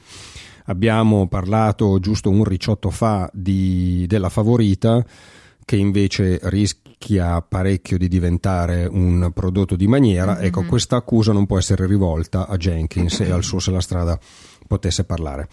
Abbiamo 0.66 1.26
parlato 1.28 1.98
giusto 1.98 2.30
un 2.30 2.44
ricciotto 2.44 2.90
fa 2.90 3.28
di, 3.32 4.06
della 4.06 4.28
favorita 4.28 5.04
che 5.64 5.76
invece 5.76 6.38
rischia 6.44 7.40
parecchio 7.42 7.98
di 7.98 8.08
diventare 8.08 8.86
un 8.86 9.30
prodotto 9.32 9.76
di 9.76 9.86
maniera, 9.86 10.34
mm-hmm. 10.34 10.44
ecco 10.44 10.64
questa 10.64 10.96
accusa 10.96 11.32
non 11.32 11.46
può 11.46 11.58
essere 11.58 11.86
rivolta 11.86 12.46
a 12.46 12.56
Jenkins 12.56 13.20
e 13.20 13.30
al 13.30 13.42
suo 13.42 13.58
se 13.58 13.70
la 13.70 13.80
strada 13.80 14.18
potesse 14.66 15.04
parlare. 15.04 15.48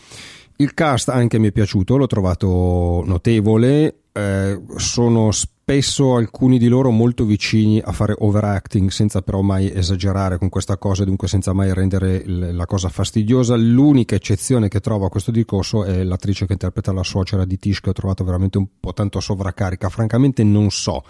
Il 0.58 0.74
cast 0.74 1.10
anche 1.10 1.40
mi 1.40 1.48
è 1.48 1.52
piaciuto, 1.52 1.96
l'ho 1.96 2.08
trovato 2.08 3.02
notevole, 3.06 4.09
eh, 4.20 4.62
sono 4.76 5.32
spesso 5.32 6.16
alcuni 6.16 6.58
di 6.58 6.68
loro 6.68 6.90
molto 6.90 7.26
vicini 7.26 7.80
a 7.80 7.92
fare 7.92 8.16
overacting 8.18 8.90
senza 8.90 9.22
però 9.22 9.42
mai 9.42 9.72
esagerare 9.72 10.38
con 10.38 10.50
questa 10.50 10.78
cosa, 10.78 11.06
dunque 11.06 11.28
senza 11.28 11.54
mai 11.54 11.74
rendere 11.74 12.24
la 12.26 12.66
cosa 12.66 12.90
fastidiosa. 12.90 13.56
L'unica 13.56 14.16
eccezione 14.16 14.68
che 14.68 14.80
trovo 14.80 15.06
a 15.06 15.10
questo 15.10 15.32
discorso 15.32 15.86
è 15.86 16.04
l'attrice 16.04 16.48
che 16.48 16.54
interpreta 16.54 16.92
la 16.92 17.04
suocera 17.04 17.46
di 17.46 17.58
Tish 17.58 17.82
che 17.82 17.92
ho 17.92 17.94
trovato 17.94 18.24
veramente 18.24 18.58
un 18.58 18.68
po' 18.80 18.94
tanto 18.94 19.20
sovraccarica. 19.20 19.90
Francamente 19.90 20.44
non 20.44 20.70
so 20.72 21.04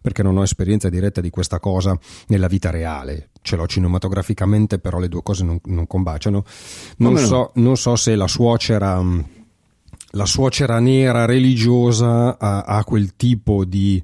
perché 0.00 0.22
non 0.22 0.36
ho 0.38 0.42
esperienza 0.42 0.88
diretta 0.88 1.20
di 1.20 1.30
questa 1.30 1.60
cosa 1.60 1.98
nella 2.28 2.46
vita 2.46 2.70
reale. 2.70 3.30
Ce 3.42 3.54
l'ho 3.54 3.66
cinematograficamente, 3.66 4.78
però 4.78 4.98
le 4.98 5.08
due 5.08 5.22
cose 5.22 5.44
non, 5.44 5.60
non 5.64 5.86
combaciano. 5.86 6.42
Non 6.98 7.18
so, 7.18 7.50
non 7.56 7.76
so 7.76 7.96
se 7.96 8.16
la 8.16 8.26
suocera 8.26 9.02
la 10.10 10.24
suocera 10.24 10.78
nera 10.78 11.24
religiosa 11.24 12.38
ha, 12.38 12.62
ha, 12.62 12.84
quel 12.84 13.16
tipo 13.16 13.64
di 13.64 14.02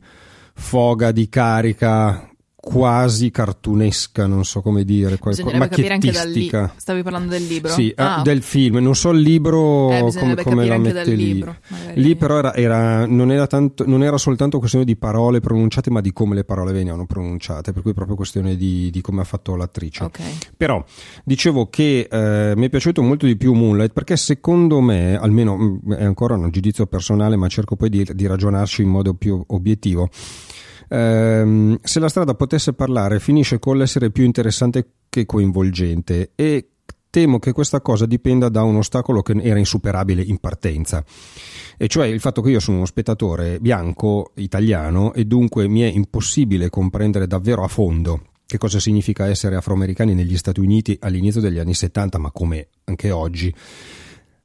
foga 0.55 1.13
di 1.13 1.29
carica 1.29 2.32
quasi 2.65 3.33
cartunesca, 3.33 4.29
non 4.29 4.45
so 4.45 4.63
come 4.63 4.85
dire, 4.85 5.19
qualcosa, 5.19 5.57
macchiettistica. 5.57 6.73
Stavi 6.77 7.03
parlando 7.03 7.31
del 7.31 7.45
libro? 7.45 7.73
Sì, 7.73 7.93
ah. 7.97 8.19
ah. 8.19 8.23
del 8.23 8.41
film, 8.41 8.77
non 8.77 8.95
so 8.95 9.11
il 9.11 9.19
libro 9.19 9.91
eh, 9.91 10.13
come, 10.17 10.37
come 10.37 10.67
la 10.67 10.79
mette 10.79 11.13
lì. 11.13 11.33
Libro, 11.33 11.57
lì 11.95 12.15
però 12.15 12.39
era, 12.39 12.55
era, 12.55 13.05
non, 13.05 13.33
era 13.33 13.49
tanto, 13.49 13.85
non, 13.85 14.05
era 14.05 14.17
soltanto 14.17 14.61
questione 14.61 14.85
di 14.85 14.95
parole 14.95 15.41
pronunciate, 15.41 15.91
ma 15.91 16.01
di 16.01 16.13
come 16.13 16.37
le 16.37 16.45
parole 16.45 16.71
venivano 16.71 17.05
pronunciate, 17.05 17.73
per 17.73 17.83
cui 17.83 17.91
è 17.91 17.95
proprio 17.95 18.15
questione 18.15 18.55
di, 18.55 18.91
di 18.93 19.01
come 19.01 19.23
ha 19.23 19.25
fatto 19.25 19.57
l'attrice. 19.57 20.05
Okay. 20.05 20.39
Però 20.57 20.85
dicevo 21.25 21.69
che 21.69 22.07
eh, 22.09 22.53
mi 22.55 22.67
è 22.67 22.69
piaciuto 22.69 23.03
molto 23.03 23.27
di 23.27 23.37
più 23.37 23.55
Moonlight 23.55 23.93
perché 23.93 24.17
secondo 24.17 24.81
me, 24.81 25.17
almeno 25.17 25.57
mm, 25.57 25.93
è 25.95 26.05
ancora 26.05 26.37
un 26.37 26.49
giudizio 26.51 26.87
personale, 26.87 27.35
ma 27.35 27.49
cerco 27.49 27.75
poi 27.75 27.89
di, 27.89 28.09
di 28.15 28.25
ragionarci 28.25 28.83
in 28.83 28.89
modo 28.89 29.15
più 29.15 29.43
obiettivo 29.49 30.09
ehm, 30.93 31.79
se 31.83 32.01
la 32.01 32.09
strada 32.09 32.35
potesse 32.35 32.75
parlare 32.75 33.19
finisce 33.19 33.59
con 33.59 33.79
l'essere 33.79 34.11
più 34.11 34.25
interessante 34.25 34.87
che 35.09 35.25
coinvolgente 35.25 36.33
e 36.35 36.69
temo 37.09 37.39
che 37.39 37.53
questa 37.53 37.81
cosa 37.81 38.07
dipenda 38.07 38.49
da 38.49 38.63
un 38.63 38.77
ostacolo 38.77 39.21
che 39.21 39.35
era 39.43 39.59
insuperabile 39.59 40.23
in 40.23 40.39
partenza, 40.39 41.05
e 41.77 41.87
cioè 41.87 42.07
il 42.07 42.21
fatto 42.21 42.41
che 42.41 42.51
io 42.51 42.61
sono 42.61 42.79
uno 42.79 42.87
spettatore 42.87 43.61
bianco 43.61 44.33
italiano 44.37 45.13
e 45.13 45.25
dunque 45.25 45.69
mi 45.69 45.81
è 45.83 45.87
impossibile 45.87 46.71
comprendere 46.71 47.27
davvero 47.27 47.65
a 47.65 47.69
fondo 47.69 48.23
che 48.47 48.59
cosa 48.59 48.79
significa 48.79 49.27
essere 49.29 49.57
afroamericani 49.57 50.15
negli 50.15 50.37
Stati 50.37 50.61
Uniti 50.61 50.97
all'inizio 51.01 51.41
degli 51.41 51.59
anni 51.59 51.73
70, 51.73 52.19
ma 52.19 52.31
come 52.31 52.69
anche 52.85 53.11
oggi, 53.11 53.55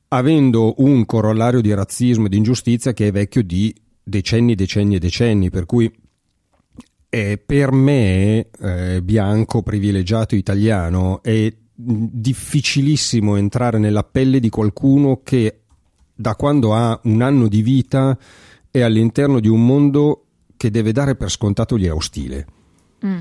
avendo 0.09 0.75
un 0.77 1.05
corollario 1.05 1.59
di 1.59 1.73
razzismo 1.73 2.27
e 2.27 2.29
di 2.29 2.37
ingiustizia 2.37 2.93
che 2.93 3.07
è 3.07 3.11
vecchio 3.11 3.43
di 3.43 3.75
decenni, 4.01 4.55
decenni 4.55 4.95
e 4.95 4.99
decenni, 4.99 5.49
per 5.49 5.65
cui 5.65 5.91
eh, 7.09 7.37
per 7.43 7.71
me, 7.71 8.47
eh, 8.59 9.01
bianco, 9.01 9.61
privilegiato 9.61 10.35
italiano, 10.35 11.21
è 11.21 11.53
difficilissimo 11.73 13.35
entrare 13.35 13.77
nella 13.77 14.03
pelle 14.03 14.39
di 14.39 14.49
qualcuno 14.49 15.21
che 15.23 15.61
da 16.13 16.35
quando 16.35 16.73
ha 16.73 16.99
un 17.03 17.21
anno 17.21 17.47
di 17.47 17.61
vita 17.61 18.17
è 18.71 18.81
all'interno 18.81 19.39
di 19.39 19.47
un 19.47 19.63
mondo 19.63 20.25
che 20.57 20.71
deve 20.71 20.91
dare 20.91 21.15
per 21.15 21.29
scontato 21.29 21.77
gli 21.77 21.85
è 21.85 21.93
ostile. 21.93 22.47
Mm 23.05 23.19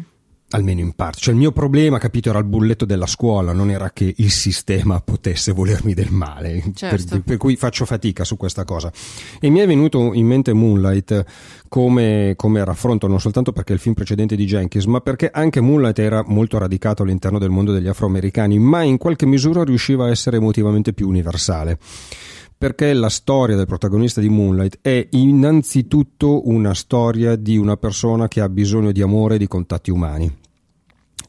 almeno 0.57 0.81
in 0.81 0.93
parte. 0.93 1.19
Cioè 1.21 1.35
il 1.35 1.39
mio 1.39 1.53
problema, 1.53 1.99
capito, 1.99 2.31
era 2.31 2.39
il 2.39 2.45
bulletto 2.45 2.85
della 2.85 3.07
scuola, 3.07 3.53
non 3.53 3.71
era 3.71 3.91
che 3.91 4.13
il 4.17 4.31
sistema 4.31 5.01
potesse 5.01 5.53
volermi 5.53 5.95
del 5.95 6.11
male, 6.11 6.63
certo. 6.75 7.07
per, 7.09 7.23
per, 7.23 7.37
cui 7.37 7.57
faccio 7.57 7.85
fatica 7.85 8.25
su 8.25 8.37
questa 8.37 8.65
cosa. 8.65 8.91
E 9.41 9.49
mi 9.51 9.61
è 9.61 9.67
venuto 9.67 10.13
in 10.15 10.27
mente 10.27 10.53
Moonlight 10.53 11.25
come, 11.69 12.35
come 12.37 12.65
raffronto, 12.65 13.07
non 13.07 13.21
soltanto 13.21 13.53
perché 13.53 13.73
è 13.73 13.75
il 13.75 13.81
film 13.81 13.95
precedente 13.95 14.35
di 14.35 14.47
Jenkins, 14.47 14.87
ma 14.87 15.01
perché 15.01 15.31
anche 15.31 15.61
Moonlight 15.61 15.99
era 15.99 16.25
molto 16.27 16.59
radicato 16.59 17.03
all'interno 17.03 17.39
del 17.39 17.51
mondo 17.51 17.73
degli 17.73 17.89
afroamericani, 17.89 18.59
ma 18.59 18.83
in 18.83 18.97
qualche 18.97 19.27
misura 19.27 19.63
riusciva 19.63 20.07
a 20.07 20.11
essere 20.11 20.39
emotivamente 20.39 20.93
più 20.93 21.09
universale 21.09 21.79
perché 22.59 22.95
la 22.95 23.11
storia 23.11 23.55
del 23.55 23.67
protagonista 23.67 24.21
di 24.21 24.31
Moonlight 24.31 24.79
è 24.81 25.09
innanzitutto 25.11 26.49
una 26.49 26.73
storia 26.73 27.37
di 27.37 27.59
una 27.59 27.77
persona 27.77 28.29
che 28.29 28.41
ha 28.41 28.49
bisogno 28.49 28.93
di 28.93 29.03
amore 29.03 29.35
e 29.35 29.39
di 29.39 29.47
contatti 29.47 29.91
umani. 29.91 30.45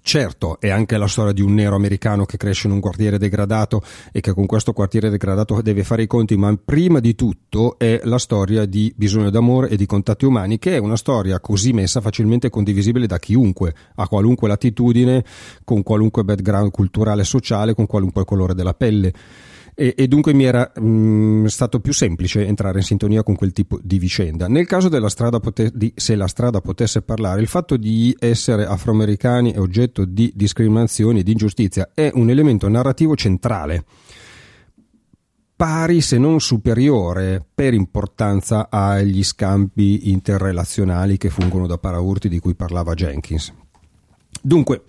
Certo, 0.08 0.62
è 0.62 0.70
anche 0.70 0.96
la 0.98 1.10
storia 1.10 1.34
di 1.34 1.42
un 1.42 1.54
nero 1.54 1.76
americano 1.76 2.24
che 2.24 2.38
cresce 2.38 2.68
in 2.68 2.74
un 2.74 2.80
quartiere 2.80 3.18
degradato 3.18 3.84
e 4.14 4.22
che 4.22 4.32
con 4.32 4.46
questo 4.46 4.72
quartiere 4.72 5.10
degradato 5.10 5.62
deve 5.62 5.84
fare 5.84 6.04
i 6.04 6.08
conti, 6.08 6.38
ma 6.38 6.58
prima 6.64 7.02
di 7.02 7.14
tutto 7.14 7.78
è 7.78 8.00
la 8.06 8.18
storia 8.18 8.64
di 8.64 8.94
bisogno 8.96 9.30
d'amore 9.30 9.68
e 9.68 9.76
di 9.76 9.86
contatti 9.86 10.24
umani, 10.24 10.60
che 10.60 10.76
è 10.76 10.78
una 10.78 10.96
storia 10.96 11.42
così 11.42 11.74
messa 11.74 12.00
facilmente 12.00 12.50
condivisibile 12.50 13.06
da 13.06 13.20
chiunque, 13.20 13.76
a 13.96 14.08
qualunque 14.08 14.48
latitudine, 14.48 15.26
con 15.66 15.84
qualunque 15.84 16.24
background 16.24 16.72
culturale 16.72 17.24
e 17.24 17.26
sociale, 17.26 17.74
con 17.74 17.86
qualunque 17.86 18.24
colore 18.24 18.54
della 18.54 18.74
pelle 18.74 19.14
e, 19.80 19.94
e 19.96 20.08
dunque 20.08 20.34
mi 20.34 20.44
era 20.44 20.72
mh, 20.74 20.82
mm, 20.82 21.46
stato 21.46 21.80
più 21.80 21.94
semplice 21.94 22.44
entrare 22.44 22.80
in 22.80 22.84
sintonia 22.84 23.22
con 23.22 23.36
quel 23.36 23.52
tipo 23.52 23.78
di 23.80 24.00
vicenda. 24.00 24.48
Nel 24.48 24.66
caso 24.66 24.90
della 24.90 25.08
strada 25.08 25.40
pote- 25.40 25.70
di, 25.72 25.94
se 25.96 26.16
la 26.16 26.26
strada 26.26 26.62
potesse 26.62 27.04
parlare, 27.04 27.42
il 27.42 27.48
fatto 27.48 27.78
di 27.78 28.16
essere 28.18 28.66
afroamericani 28.66 29.52
è 29.54 29.60
oggetto 29.60 30.04
di 30.04 30.32
discriminazioni 30.34 31.20
e 31.20 31.24
di 31.24 31.32
ingiustizia 31.32 31.92
è 31.94 32.10
un 32.12 32.32
elemento 32.32 32.68
narrativo 32.68 33.16
centrale 33.16 33.86
pari 35.56 36.02
se 36.02 36.18
non 36.20 36.40
superiore 36.40 37.44
per 37.54 37.74
importanza 37.74 38.70
agli 38.70 39.24
scambi 39.24 40.12
interrelazionali 40.12 41.18
che 41.18 41.30
fungono 41.30 41.66
da 41.66 41.80
paraurti 41.80 42.30
di 42.30 42.38
cui 42.38 42.54
parlava 42.54 42.94
Jenkins. 42.94 43.52
Dunque, 44.40 44.84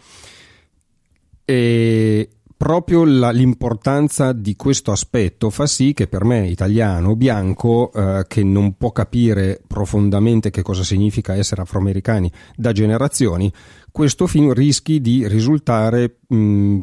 eh, 1.47 2.29
proprio 2.59 3.05
la, 3.05 3.31
l'importanza 3.31 4.33
di 4.33 4.57
questo 4.57 4.91
aspetto 4.91 5.49
fa 5.49 5.67
sì 5.67 5.95
che 5.95 6.09
per 6.09 6.25
me, 6.25 6.49
italiano, 6.49 7.15
bianco, 7.15 7.93
eh, 7.93 8.25
che 8.27 8.43
non 8.43 8.77
può 8.77 8.91
capire 8.91 9.63
profondamente 9.65 10.51
che 10.51 10.63
cosa 10.63 10.83
significa 10.83 11.37
essere 11.37 11.63
afroamericani 11.63 12.31
da 12.57 12.73
generazioni, 12.73 13.51
questo 13.93 14.27
film 14.27 14.53
rischi 14.53 15.01
di 15.01 15.27
risultare 15.29 16.19
mh, 16.27 16.81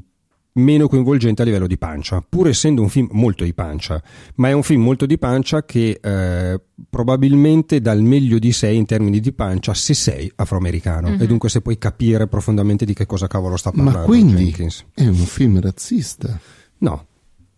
meno 0.55 0.87
coinvolgente 0.87 1.41
a 1.41 1.45
livello 1.45 1.67
di 1.67 1.77
pancia, 1.77 2.23
pur 2.27 2.47
essendo 2.47 2.81
un 2.81 2.89
film 2.89 3.07
molto 3.11 3.43
di 3.43 3.53
pancia, 3.53 4.01
ma 4.35 4.49
è 4.49 4.51
un 4.53 4.63
film 4.63 4.81
molto 4.81 5.05
di 5.05 5.17
pancia 5.17 5.63
che 5.65 5.99
eh, 6.01 6.61
probabilmente 6.89 7.81
dà 7.81 7.91
il 7.91 8.03
meglio 8.03 8.39
di 8.39 8.51
sé 8.51 8.69
in 8.69 8.85
termini 8.85 9.19
di 9.19 9.33
pancia 9.33 9.73
se 9.73 9.93
sei 9.93 10.31
afroamericano 10.35 11.09
mm-hmm. 11.09 11.21
e 11.21 11.27
dunque 11.27 11.49
se 11.49 11.61
puoi 11.61 11.77
capire 11.77 12.27
profondamente 12.27 12.85
di 12.85 12.93
che 12.93 13.05
cosa 13.05 13.27
cavolo 13.27 13.57
sta 13.57 13.71
parlando. 13.71 13.99
Ma 13.99 14.05
quindi 14.05 14.45
Jenkins. 14.45 14.85
è 14.93 15.07
un 15.07 15.15
film 15.15 15.59
razzista? 15.59 16.39
No. 16.79 17.07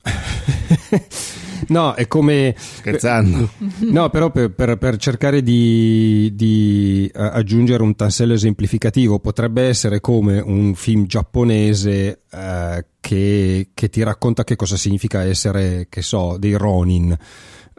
No, 1.70 1.94
è 1.94 2.08
come. 2.08 2.56
Scherzando. 2.58 3.50
No, 3.80 4.10
però 4.10 4.32
per, 4.32 4.52
per, 4.52 4.78
per 4.78 4.98
cercare 4.98 5.42
di, 5.42 6.32
di, 6.34 7.10
aggiungere 7.14 7.84
un 7.84 7.96
tassello 7.96 8.34
esemplificativo, 8.34 9.20
potrebbe 9.20 9.64
essere 9.64 10.00
come 10.00 10.40
un 10.40 10.76
film 10.76 11.06
giapponese 11.06 12.22
eh, 12.32 12.86
che, 13.00 13.70
che, 13.74 13.90
ti 13.90 14.04
racconta 14.04 14.44
che 14.44 14.56
cosa 14.56 14.78
significa 14.78 15.24
essere, 15.24 15.88
che 15.90 16.02
so, 16.02 16.38
dei 16.38 16.54
Ronin. 16.54 17.18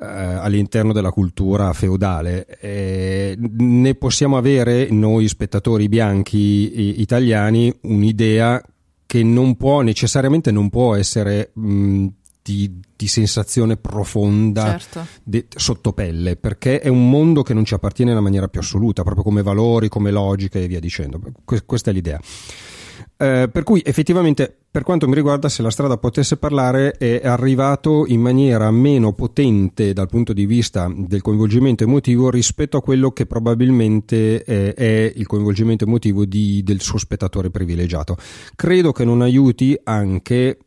Eh, 0.00 0.06
all'interno 0.06 0.92
della 0.92 1.11
cultura 1.11 1.73
feudale. 1.73 2.47
Eh, 2.61 3.37
ne 3.37 3.94
possiamo 3.97 4.37
avere 4.37 4.87
noi 4.90 5.26
spettatori 5.26 5.88
bianchi 5.88 7.00
italiani 7.00 7.75
un'idea 7.82 8.62
che 9.08 9.23
non 9.23 9.56
può 9.56 9.80
necessariamente 9.80 10.52
non 10.52 10.68
può 10.68 10.94
essere 10.94 11.50
mh, 11.54 12.06
di, 12.48 12.80
di 12.96 13.06
sensazione 13.06 13.76
profonda 13.76 14.78
certo. 14.78 15.06
de, 15.22 15.46
sotto 15.54 15.92
pelle, 15.92 16.36
perché 16.36 16.80
è 16.80 16.88
un 16.88 17.10
mondo 17.10 17.42
che 17.42 17.52
non 17.52 17.66
ci 17.66 17.74
appartiene 17.74 18.10
nella 18.10 18.22
maniera 18.22 18.48
più 18.48 18.60
assoluta, 18.60 19.02
proprio 19.02 19.22
come 19.22 19.42
valori, 19.42 19.88
come 19.88 20.10
logica 20.10 20.58
e 20.58 20.66
via 20.66 20.80
dicendo. 20.80 21.20
Que- 21.44 21.64
questa 21.66 21.90
è 21.90 21.92
l'idea. 21.92 22.18
Eh, 23.20 23.50
per 23.52 23.64
cui 23.64 23.82
effettivamente, 23.84 24.56
per 24.70 24.82
quanto 24.82 25.06
mi 25.06 25.14
riguarda, 25.14 25.50
se 25.50 25.60
la 25.60 25.70
strada 25.70 25.98
potesse 25.98 26.38
parlare, 26.38 26.92
è 26.92 27.20
arrivato 27.22 28.06
in 28.06 28.20
maniera 28.20 28.70
meno 28.70 29.12
potente 29.12 29.92
dal 29.92 30.08
punto 30.08 30.32
di 30.32 30.46
vista 30.46 30.90
del 30.94 31.20
coinvolgimento 31.20 31.84
emotivo 31.84 32.30
rispetto 32.30 32.78
a 32.78 32.82
quello 32.82 33.10
che 33.10 33.26
probabilmente 33.26 34.42
è, 34.42 34.72
è 34.72 35.12
il 35.14 35.26
coinvolgimento 35.26 35.84
emotivo 35.84 36.24
di, 36.24 36.62
del 36.62 36.80
suo 36.80 36.98
spettatore 36.98 37.50
privilegiato. 37.50 38.16
Credo 38.54 38.92
che 38.92 39.04
non 39.04 39.20
aiuti 39.20 39.78
anche 39.84 40.58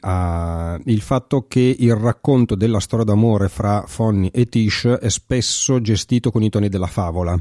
a, 0.00 0.80
il 0.84 1.00
fatto 1.00 1.46
che 1.46 1.76
il 1.78 1.94
racconto 1.94 2.54
della 2.54 2.80
storia 2.80 3.04
d'amore 3.04 3.48
fra 3.48 3.84
Fonny 3.86 4.28
e 4.28 4.46
Tish 4.46 4.86
è 5.00 5.08
spesso 5.10 5.80
gestito 5.80 6.30
con 6.30 6.42
i 6.42 6.48
toni 6.48 6.68
della 6.68 6.86
favola 6.86 7.38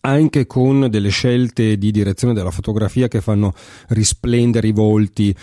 anche 0.00 0.46
con 0.46 0.88
delle 0.88 1.10
scelte 1.10 1.76
di 1.76 1.90
direzione 1.90 2.32
della 2.32 2.50
fotografia 2.50 3.06
che 3.06 3.20
fanno 3.20 3.52
risplendere 3.88 4.68
i 4.68 4.72
volti. 4.72 5.34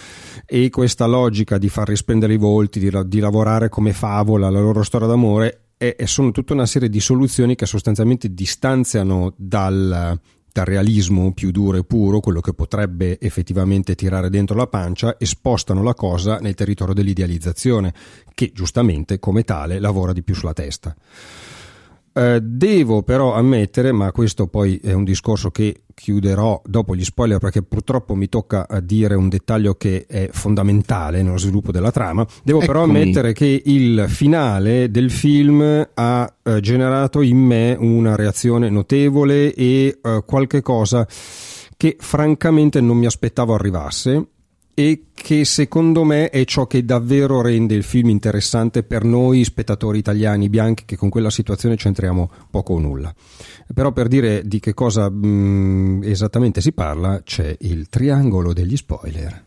E 0.47 0.69
questa 0.71 1.05
logica 1.05 1.59
di 1.59 1.69
far 1.69 1.87
risplendere 1.87 2.33
i 2.33 2.37
volti, 2.37 2.79
di, 2.79 2.89
di 3.05 3.19
lavorare 3.19 3.69
come 3.69 3.93
favola 3.93 4.49
la 4.49 4.59
loro 4.59 4.81
storia 4.81 5.07
d'amore 5.07 5.65
e, 5.77 5.95
sono 6.05 6.31
tutta 6.31 6.53
una 6.53 6.65
serie 6.65 6.89
di 6.89 6.99
soluzioni 6.99 7.55
che 7.55 7.65
sostanzialmente 7.65 8.33
distanziano 8.33 9.33
dal, 9.37 10.19
dal 10.51 10.65
realismo 10.65 11.31
più 11.33 11.51
duro 11.51 11.77
e 11.77 11.83
puro, 11.83 12.19
quello 12.19 12.41
che 12.41 12.53
potrebbe 12.53 13.19
effettivamente 13.19 13.95
tirare 13.95 14.29
dentro 14.29 14.55
la 14.55 14.67
pancia, 14.67 15.17
e 15.17 15.25
spostano 15.25 15.83
la 15.83 15.93
cosa 15.93 16.39
nel 16.39 16.55
territorio 16.55 16.93
dell'idealizzazione, 16.93 17.93
che 18.33 18.51
giustamente 18.53 19.19
come 19.19 19.43
tale 19.43 19.79
lavora 19.79 20.13
di 20.13 20.23
più 20.23 20.35
sulla 20.35 20.53
testa. 20.53 20.95
Eh, 22.13 22.39
devo 22.41 23.03
però 23.03 23.33
ammettere, 23.33 23.91
ma 23.93 24.11
questo 24.11 24.47
poi 24.47 24.77
è 24.83 24.91
un 24.91 25.05
discorso 25.05 25.49
che 25.49 25.83
chiuderò 25.93 26.61
dopo 26.65 26.95
gli 26.95 27.03
spoiler 27.03 27.37
perché 27.37 27.61
purtroppo 27.61 28.15
mi 28.15 28.27
tocca 28.27 28.65
eh, 28.65 28.83
dire 28.83 29.15
un 29.15 29.29
dettaglio 29.29 29.75
che 29.75 30.05
è 30.07 30.29
fondamentale 30.31 31.21
nello 31.21 31.37
sviluppo 31.37 31.71
della 31.71 31.91
trama. 31.91 32.25
Devo 32.43 32.61
Eccomi. 32.61 32.65
però 32.65 32.83
ammettere 32.83 33.33
che 33.33 33.61
il 33.65 34.05
finale 34.07 34.91
del 34.91 35.09
film 35.09 35.87
ha 35.93 36.33
eh, 36.43 36.59
generato 36.59 37.21
in 37.21 37.37
me 37.37 37.77
una 37.79 38.15
reazione 38.15 38.69
notevole 38.69 39.53
e 39.53 39.99
eh, 40.01 40.23
qualche 40.25 40.61
cosa 40.61 41.07
che 41.77 41.95
francamente 41.99 42.81
non 42.81 42.97
mi 42.97 43.05
aspettavo 43.05 43.53
arrivasse 43.53 44.25
e 44.73 45.05
che 45.13 45.45
secondo 45.45 46.03
me 46.03 46.29
è 46.29 46.43
ciò 46.45 46.65
che 46.65 46.83
davvero 46.83 47.41
rende 47.41 47.75
il 47.75 47.83
film 47.83 48.09
interessante 48.09 48.83
per 48.83 49.03
noi 49.03 49.43
spettatori 49.43 49.99
italiani 49.99 50.49
bianchi 50.49 50.85
che 50.85 50.95
con 50.95 51.09
quella 51.09 51.29
situazione 51.29 51.75
c'entriamo 51.75 52.31
poco 52.49 52.73
o 52.73 52.79
nulla. 52.79 53.13
Però 53.73 53.91
per 53.91 54.07
dire 54.07 54.43
di 54.45 54.59
che 54.59 54.73
cosa 54.73 55.09
mh, 55.09 55.27
mm, 55.27 56.03
esattamente 56.03 56.61
si 56.61 56.71
parla 56.71 57.21
c'è 57.23 57.55
il 57.61 57.89
triangolo 57.89 58.53
degli 58.53 58.75
spoiler. 58.75 59.45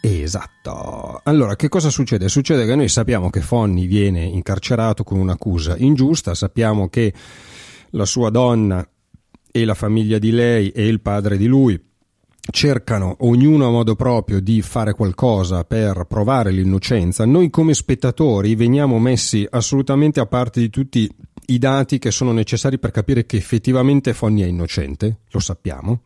Esatto. 0.00 1.20
Allora, 1.24 1.56
che 1.56 1.68
cosa 1.68 1.90
succede? 1.90 2.28
Succede 2.28 2.66
che 2.66 2.74
noi 2.74 2.88
sappiamo 2.88 3.30
che 3.30 3.40
Fonny 3.40 3.86
viene 3.86 4.22
incarcerato 4.22 5.02
con 5.04 5.18
un'accusa 5.18 5.76
ingiusta, 5.76 6.34
sappiamo 6.34 6.88
che 6.88 7.12
la 7.90 8.04
sua 8.04 8.30
donna 8.30 8.86
e 9.50 9.64
la 9.64 9.74
famiglia 9.74 10.18
di 10.18 10.30
lei 10.30 10.70
e 10.70 10.86
il 10.86 11.00
padre 11.00 11.36
di 11.36 11.46
lui 11.46 11.87
cercano 12.50 13.16
ognuno 13.20 13.66
a 13.66 13.70
modo 13.70 13.94
proprio 13.94 14.40
di 14.40 14.62
fare 14.62 14.94
qualcosa 14.94 15.64
per 15.64 16.06
provare 16.08 16.50
l'innocenza, 16.50 17.24
noi 17.24 17.50
come 17.50 17.74
spettatori 17.74 18.54
veniamo 18.54 18.98
messi 18.98 19.46
assolutamente 19.48 20.20
a 20.20 20.26
parte 20.26 20.60
di 20.60 20.70
tutti 20.70 21.10
i 21.46 21.58
dati 21.58 21.98
che 21.98 22.10
sono 22.10 22.32
necessari 22.32 22.78
per 22.78 22.90
capire 22.90 23.26
che 23.26 23.36
effettivamente 23.36 24.12
Fonny 24.12 24.42
è 24.42 24.46
innocente, 24.46 25.20
lo 25.30 25.40
sappiamo. 25.40 26.00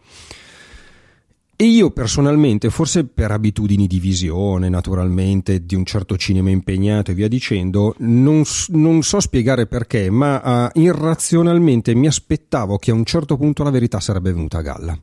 E 1.54 1.64
io 1.64 1.90
personalmente, 1.90 2.70
forse 2.70 3.04
per 3.04 3.30
abitudini 3.30 3.86
di 3.86 4.00
visione, 4.00 4.68
naturalmente, 4.68 5.64
di 5.64 5.76
un 5.76 5.84
certo 5.84 6.16
cinema 6.16 6.50
impegnato 6.50 7.12
e 7.12 7.14
via 7.14 7.28
dicendo, 7.28 7.94
non, 7.98 8.42
non 8.68 9.02
so 9.02 9.20
spiegare 9.20 9.66
perché, 9.66 10.10
ma 10.10 10.70
uh, 10.74 10.80
irrazionalmente 10.80 11.94
mi 11.94 12.08
aspettavo 12.08 12.78
che 12.78 12.90
a 12.90 12.94
un 12.94 13.04
certo 13.04 13.36
punto 13.36 13.62
la 13.62 13.70
verità 13.70 14.00
sarebbe 14.00 14.32
venuta 14.32 14.58
a 14.58 14.62
galla 14.62 15.02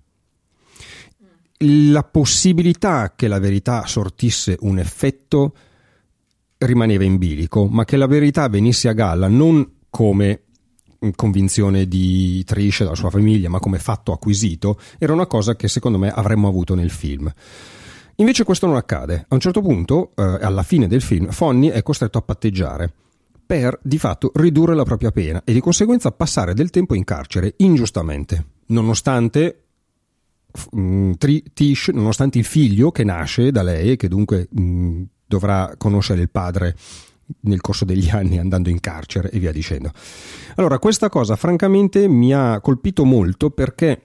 la 1.59 2.03
possibilità 2.03 3.13
che 3.15 3.27
la 3.27 3.39
verità 3.39 3.85
sortisse 3.85 4.57
un 4.61 4.79
effetto 4.79 5.53
rimaneva 6.59 7.03
in 7.03 7.17
bilico, 7.17 7.67
ma 7.67 7.85
che 7.85 7.97
la 7.97 8.07
verità 8.07 8.47
venisse 8.47 8.87
a 8.87 8.93
galla 8.93 9.27
non 9.27 9.77
come 9.89 10.43
convinzione 11.15 11.87
di 11.87 12.43
Trish 12.43 12.81
e 12.81 12.83
della 12.83 12.95
sua 12.95 13.09
famiglia, 13.09 13.49
ma 13.49 13.59
come 13.59 13.79
fatto 13.79 14.11
acquisito, 14.11 14.79
era 14.97 15.13
una 15.13 15.27
cosa 15.27 15.55
che 15.55 15.67
secondo 15.67 15.97
me 15.97 16.09
avremmo 16.09 16.47
avuto 16.47 16.75
nel 16.75 16.91
film. 16.91 17.31
Invece 18.15 18.43
questo 18.43 18.67
non 18.67 18.75
accade. 18.75 19.25
A 19.29 19.33
un 19.33 19.39
certo 19.39 19.61
punto, 19.61 20.11
eh, 20.15 20.23
alla 20.23 20.63
fine 20.63 20.87
del 20.87 21.01
film, 21.01 21.29
Fonny 21.29 21.69
è 21.69 21.81
costretto 21.83 22.17
a 22.17 22.21
patteggiare 22.21 22.91
per 23.45 23.79
di 23.81 23.97
fatto 23.97 24.31
ridurre 24.35 24.75
la 24.75 24.83
propria 24.83 25.11
pena 25.11 25.41
e 25.43 25.53
di 25.53 25.61
conseguenza 25.61 26.11
passare 26.11 26.53
del 26.53 26.69
tempo 26.69 26.95
in 26.95 27.03
carcere 27.03 27.53
ingiustamente, 27.57 28.45
nonostante 28.67 29.68
Mm, 30.75 31.11
Tish, 31.53 31.89
nonostante 31.89 32.39
il 32.39 32.43
figlio 32.43 32.91
che 32.91 33.03
nasce 33.03 33.51
da 33.51 33.61
lei 33.61 33.91
e 33.91 33.95
che 33.95 34.07
dunque 34.07 34.47
mh, 34.49 34.61
mm, 34.61 35.03
dovrà 35.27 35.73
conoscere 35.77 36.21
il 36.21 36.29
padre 36.29 36.75
nel 37.41 37.61
corso 37.61 37.85
degli 37.85 38.09
anni 38.09 38.39
andando 38.39 38.69
in 38.69 38.79
carcere 38.79 39.29
e 39.29 39.39
via 39.39 39.51
dicendo. 39.51 39.91
Allora, 40.55 40.79
questa 40.79 41.09
cosa 41.09 41.35
francamente 41.35 42.07
mi 42.07 42.33
ha 42.33 42.59
colpito 42.61 43.05
molto 43.05 43.51
perché 43.51 44.01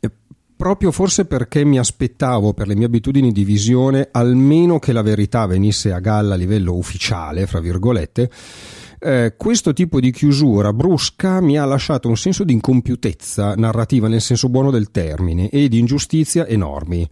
eh, 0.00 0.10
proprio 0.56 0.92
forse 0.92 1.24
perché 1.24 1.64
mi 1.64 1.78
aspettavo 1.78 2.52
per 2.52 2.68
le 2.68 2.76
mie 2.76 2.86
abitudini 2.86 3.32
di 3.32 3.44
visione 3.44 4.08
almeno 4.12 4.78
che 4.78 4.92
la 4.92 5.02
verità 5.02 5.46
venisse 5.46 5.92
a 5.92 5.98
galla 5.98 6.34
a 6.34 6.36
livello 6.36 6.74
ufficiale, 6.74 7.46
fra 7.46 7.60
virgolette, 7.60 8.30
eh, 9.04 9.34
questo 9.36 9.74
tipo 9.74 10.00
di 10.00 10.10
chiusura 10.10 10.72
brusca 10.72 11.42
mi 11.42 11.58
ha 11.58 11.66
lasciato 11.66 12.08
un 12.08 12.16
senso 12.16 12.42
di 12.42 12.54
incompiutezza 12.54 13.54
narrativa 13.54 14.08
nel 14.08 14.22
senso 14.22 14.48
buono 14.48 14.70
del 14.70 14.90
termine 14.90 15.50
e 15.50 15.68
di 15.68 15.78
ingiustizia 15.78 16.46
enormi, 16.46 17.06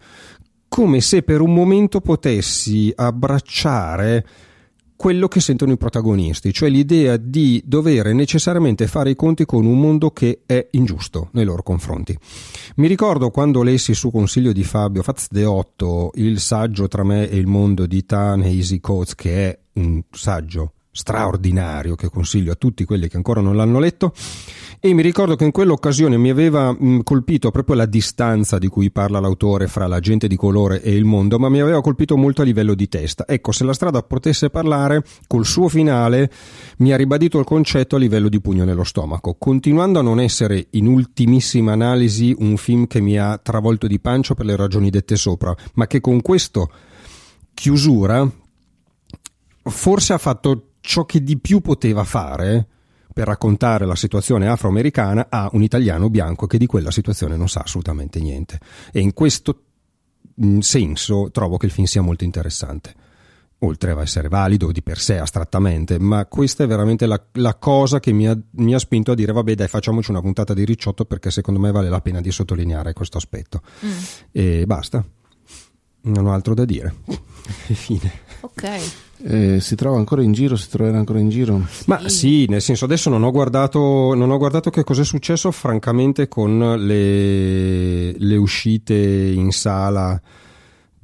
come 0.67 1.01
se 1.01 1.21
per 1.21 1.39
un 1.41 1.53
momento 1.53 2.01
potessi 2.01 2.91
abbracciare 2.95 4.25
quello 4.95 5.27
che 5.27 5.39
sentono 5.39 5.73
i 5.73 5.77
protagonisti, 5.77 6.51
cioè 6.51 6.69
l'idea 6.69 7.17
di 7.17 7.61
dover 7.65 8.13
necessariamente 8.13 8.87
fare 8.87 9.11
i 9.11 9.15
conti 9.15 9.45
con 9.45 9.65
un 9.65 9.79
mondo 9.79 10.11
che 10.11 10.41
è 10.45 10.65
ingiusto 10.71 11.29
nei 11.33 11.45
loro 11.45 11.61
confronti. 11.61 12.17
Mi 12.77 12.87
ricordo 12.87 13.29
quando 13.29 13.61
lessi 13.61 13.93
su 13.93 14.09
consiglio 14.09 14.51
di 14.51 14.63
Fabio 14.63 15.03
Fazdeotto 15.03 16.11
il 16.15 16.39
saggio 16.39 16.87
Tra 16.87 17.03
me 17.03 17.29
e 17.29 17.37
il 17.37 17.47
mondo 17.47 17.85
di 17.85 18.05
Tan 18.05 18.41
Easy 18.43 18.79
Coates, 18.79 19.13
che 19.13 19.49
è 19.49 19.59
un 19.73 20.01
saggio 20.09 20.73
straordinario 20.93 21.95
che 21.95 22.07
consiglio 22.09 22.51
a 22.51 22.55
tutti 22.55 22.85
quelli 22.85 23.09
che 23.09 23.17
ancora 23.17 23.41
non 23.41 23.55
l'hanno 23.55 23.79
letto 23.79 24.13
e 24.79 24.93
mi 24.93 25.01
ricordo 25.01 25.35
che 25.35 25.45
in 25.45 25.51
quell'occasione 25.51 26.17
mi 26.17 26.29
aveva 26.29 26.71
mh, 26.71 27.03
colpito 27.03 27.51
proprio 27.51 27.75
la 27.75 27.85
distanza 27.85 28.57
di 28.57 28.67
cui 28.67 28.91
parla 28.91 29.19
l'autore 29.19 29.67
fra 29.67 29.87
la 29.87 30.01
gente 30.01 30.27
di 30.27 30.35
colore 30.35 30.81
e 30.81 30.93
il 30.93 31.05
mondo, 31.05 31.39
ma 31.39 31.47
mi 31.47 31.61
aveva 31.61 31.79
colpito 31.81 32.17
molto 32.17 32.41
a 32.41 32.43
livello 32.43 32.75
di 32.75 32.89
testa. 32.89 33.23
Ecco, 33.25 33.53
se 33.53 33.63
la 33.63 33.71
strada 33.71 34.03
potesse 34.03 34.49
parlare, 34.49 35.01
col 35.25 35.45
suo 35.45 35.69
finale 35.69 36.29
mi 36.79 36.91
ha 36.91 36.97
ribadito 36.97 37.39
il 37.39 37.45
concetto 37.45 37.95
a 37.95 37.99
livello 37.99 38.27
di 38.27 38.41
pugno 38.41 38.65
nello 38.65 38.83
stomaco, 38.83 39.35
continuando 39.39 39.99
a 39.99 40.03
non 40.03 40.19
essere 40.19 40.67
in 40.71 40.87
ultimissima 40.87 41.71
analisi 41.71 42.35
un 42.37 42.57
film 42.57 42.85
che 42.85 42.99
mi 42.99 43.17
ha 43.17 43.37
travolto 43.37 43.87
di 43.87 44.01
pancia 44.01 44.33
per 44.35 44.45
le 44.45 44.57
ragioni 44.57 44.89
dette 44.89 45.15
sopra, 45.15 45.55
ma 45.75 45.87
che 45.87 46.01
con 46.01 46.21
questo 46.21 46.69
chiusura 47.53 48.29
forse 49.63 50.11
ha 50.11 50.17
fatto 50.17 50.72
ciò 50.83 51.05
che 51.05 51.23
di 51.23 51.39
più 51.39 51.61
poteva 51.61 52.03
fare 52.03 52.67
per 53.13 53.27
raccontare 53.27 53.85
la 53.85 53.95
situazione 53.95 54.49
afroamericana 54.49 55.27
a 55.29 55.49
un 55.53 55.63
italiano 55.63 56.09
bianco 56.09 56.45
che 56.45 56.57
di 56.57 56.65
quella 56.65 56.91
situazione 56.91 57.37
non 57.37 57.47
sa 57.47 57.61
assolutamente 57.61 58.19
niente. 58.19 58.59
E 58.91 58.99
in 58.99 59.13
questo 59.13 59.63
mm, 60.43 60.59
senso 60.59 61.29
trovo 61.31 61.55
che 61.55 61.67
il 61.67 61.71
film 61.71 61.85
sia 61.85 62.01
molto 62.01 62.25
interessante. 62.25 62.93
Oltre 63.59 63.91
a 63.91 64.01
essere 64.01 64.27
valido 64.27 64.73
di 64.73 64.81
per 64.81 64.99
sé 64.99 65.19
astrattamente, 65.19 65.97
ma 65.99 66.25
questa 66.25 66.65
è 66.65 66.67
veramente 66.67 67.05
la, 67.05 67.21
la 67.33 67.55
cosa 67.55 68.01
che 68.01 68.11
mi 68.11 68.27
ha, 68.27 68.37
mi 68.55 68.73
ha, 68.73 68.79
spinto 68.79 69.13
a 69.13 69.15
dire: 69.15 69.31
vabbè, 69.31 69.55
dai, 69.55 69.69
facciamoci 69.69 70.11
una 70.11 70.19
puntata 70.19 70.53
di 70.53 70.65
ricciotto 70.65 71.05
perché 71.05 71.31
secondo 71.31 71.61
me 71.61 71.71
vale 71.71 71.87
la 71.87 72.01
pena 72.01 72.19
di 72.19 72.29
sottolineare 72.29 72.91
questo 72.91 73.15
aspetto. 73.15 73.61
Mm. 73.85 73.91
E 74.31 74.65
basta, 74.65 75.01
non 76.01 76.25
ho 76.25 76.33
altro 76.33 76.53
da 76.53 76.65
dire. 76.65 76.93
E 77.67 77.73
fine. 77.73 78.11
Ok. 78.41 79.12
Eh, 79.25 79.61
si 79.61 79.75
trova 79.75 79.97
ancora 79.97 80.21
in 80.21 80.33
giro, 80.33 80.57
si 80.57 80.69
troverà 80.69 80.97
ancora 80.97 81.19
in 81.19 81.29
giro? 81.29 81.65
Ma 81.85 82.09
sì, 82.09 82.45
nel 82.49 82.61
senso 82.61 82.83
adesso 82.83 83.09
non 83.09 83.23
ho 83.23 83.31
guardato, 83.31 84.13
non 84.13 84.29
ho 84.29 84.37
guardato 84.37 84.69
che 84.69 84.83
cosa 84.83 85.01
è 85.01 85.05
successo 85.05 85.49
francamente 85.51 86.27
con 86.27 86.57
le, 86.77 88.11
le 88.17 88.35
uscite 88.35 88.93
in 88.93 89.51
sala 89.51 90.21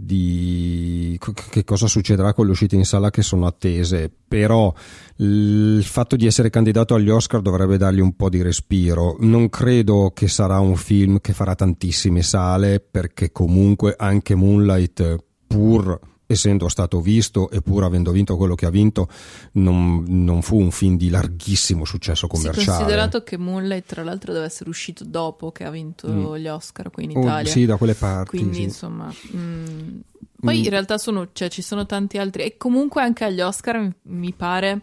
di 0.01 1.17
che 1.49 1.65
cosa 1.65 1.87
succederà 1.87 2.33
con 2.33 2.45
le 2.45 2.51
uscite 2.51 2.75
in 2.75 2.85
sala 2.85 3.09
che 3.09 3.21
sono 3.21 3.45
attese, 3.45 4.11
però 4.27 4.73
il 5.17 5.83
fatto 5.83 6.15
di 6.17 6.25
essere 6.25 6.49
candidato 6.49 6.95
agli 6.95 7.09
Oscar 7.09 7.41
dovrebbe 7.41 7.77
dargli 7.77 7.99
un 7.99 8.15
po' 8.15 8.29
di 8.29 8.41
respiro. 8.41 9.15
Non 9.19 9.49
credo 9.49 10.11
che 10.13 10.27
sarà 10.27 10.59
un 10.59 10.75
film 10.75 11.19
che 11.21 11.31
farà 11.31 11.55
tantissime 11.55 12.21
sale 12.21 12.81
perché 12.81 13.31
comunque 13.31 13.93
anche 13.97 14.35
Moonlight 14.35 15.23
pur 15.47 15.99
essendo 16.31 16.69
stato 16.69 17.01
visto 17.01 17.49
e 17.49 17.59
pur 17.59 17.83
avendo 17.83 18.11
vinto 18.11 18.37
quello 18.37 18.53
che 18.53 18.67
ha 18.67 18.69
vinto, 18.69 19.09
non, 19.53 20.03
non 20.07 20.43
fu 20.43 20.59
un 20.59 20.69
film 20.69 20.95
di 20.95 21.09
larghissimo 21.09 21.85
successo 21.85 22.27
commerciale. 22.27 22.61
Sì, 22.61 22.67
considerato 22.67 23.23
che 23.23 23.35
Moonlight, 23.35 23.87
tra 23.87 24.03
l'altro, 24.03 24.31
deve 24.31 24.45
essere 24.45 24.69
uscito 24.69 25.03
dopo 25.03 25.51
che 25.51 25.63
ha 25.63 25.71
vinto 25.71 26.07
mm. 26.07 26.35
gli 26.35 26.47
Oscar 26.47 26.91
qui 26.91 27.05
in 27.05 27.17
oh, 27.17 27.21
Italia. 27.21 27.49
Oh, 27.49 27.53
sì, 27.53 27.65
da 27.65 27.77
quelle 27.77 27.95
parti. 27.95 28.37
Quindi, 28.37 28.57
sì. 28.57 28.61
insomma. 28.61 29.11
Mm, 29.35 29.99
poi 30.39 30.59
mm. 30.59 30.63
in 30.63 30.69
realtà 30.69 30.99
sono, 30.99 31.29
cioè, 31.33 31.49
ci 31.49 31.63
sono 31.63 31.87
tanti 31.87 32.19
altri. 32.19 32.43
E 32.43 32.57
comunque 32.57 33.01
anche 33.01 33.23
agli 33.23 33.41
Oscar 33.41 33.91
mi 34.03 34.31
pare 34.31 34.81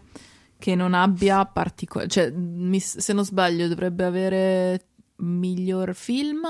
che 0.57 0.75
non 0.75 0.93
abbia 0.93 1.45
particolari. 1.45 2.09
Cioè, 2.09 2.29
mi, 2.29 2.81
se 2.81 3.13
non 3.13 3.23
sbaglio, 3.23 3.69
dovrebbe 3.69 4.03
avere 4.03 4.81
miglior 5.19 5.95
film 5.95 6.45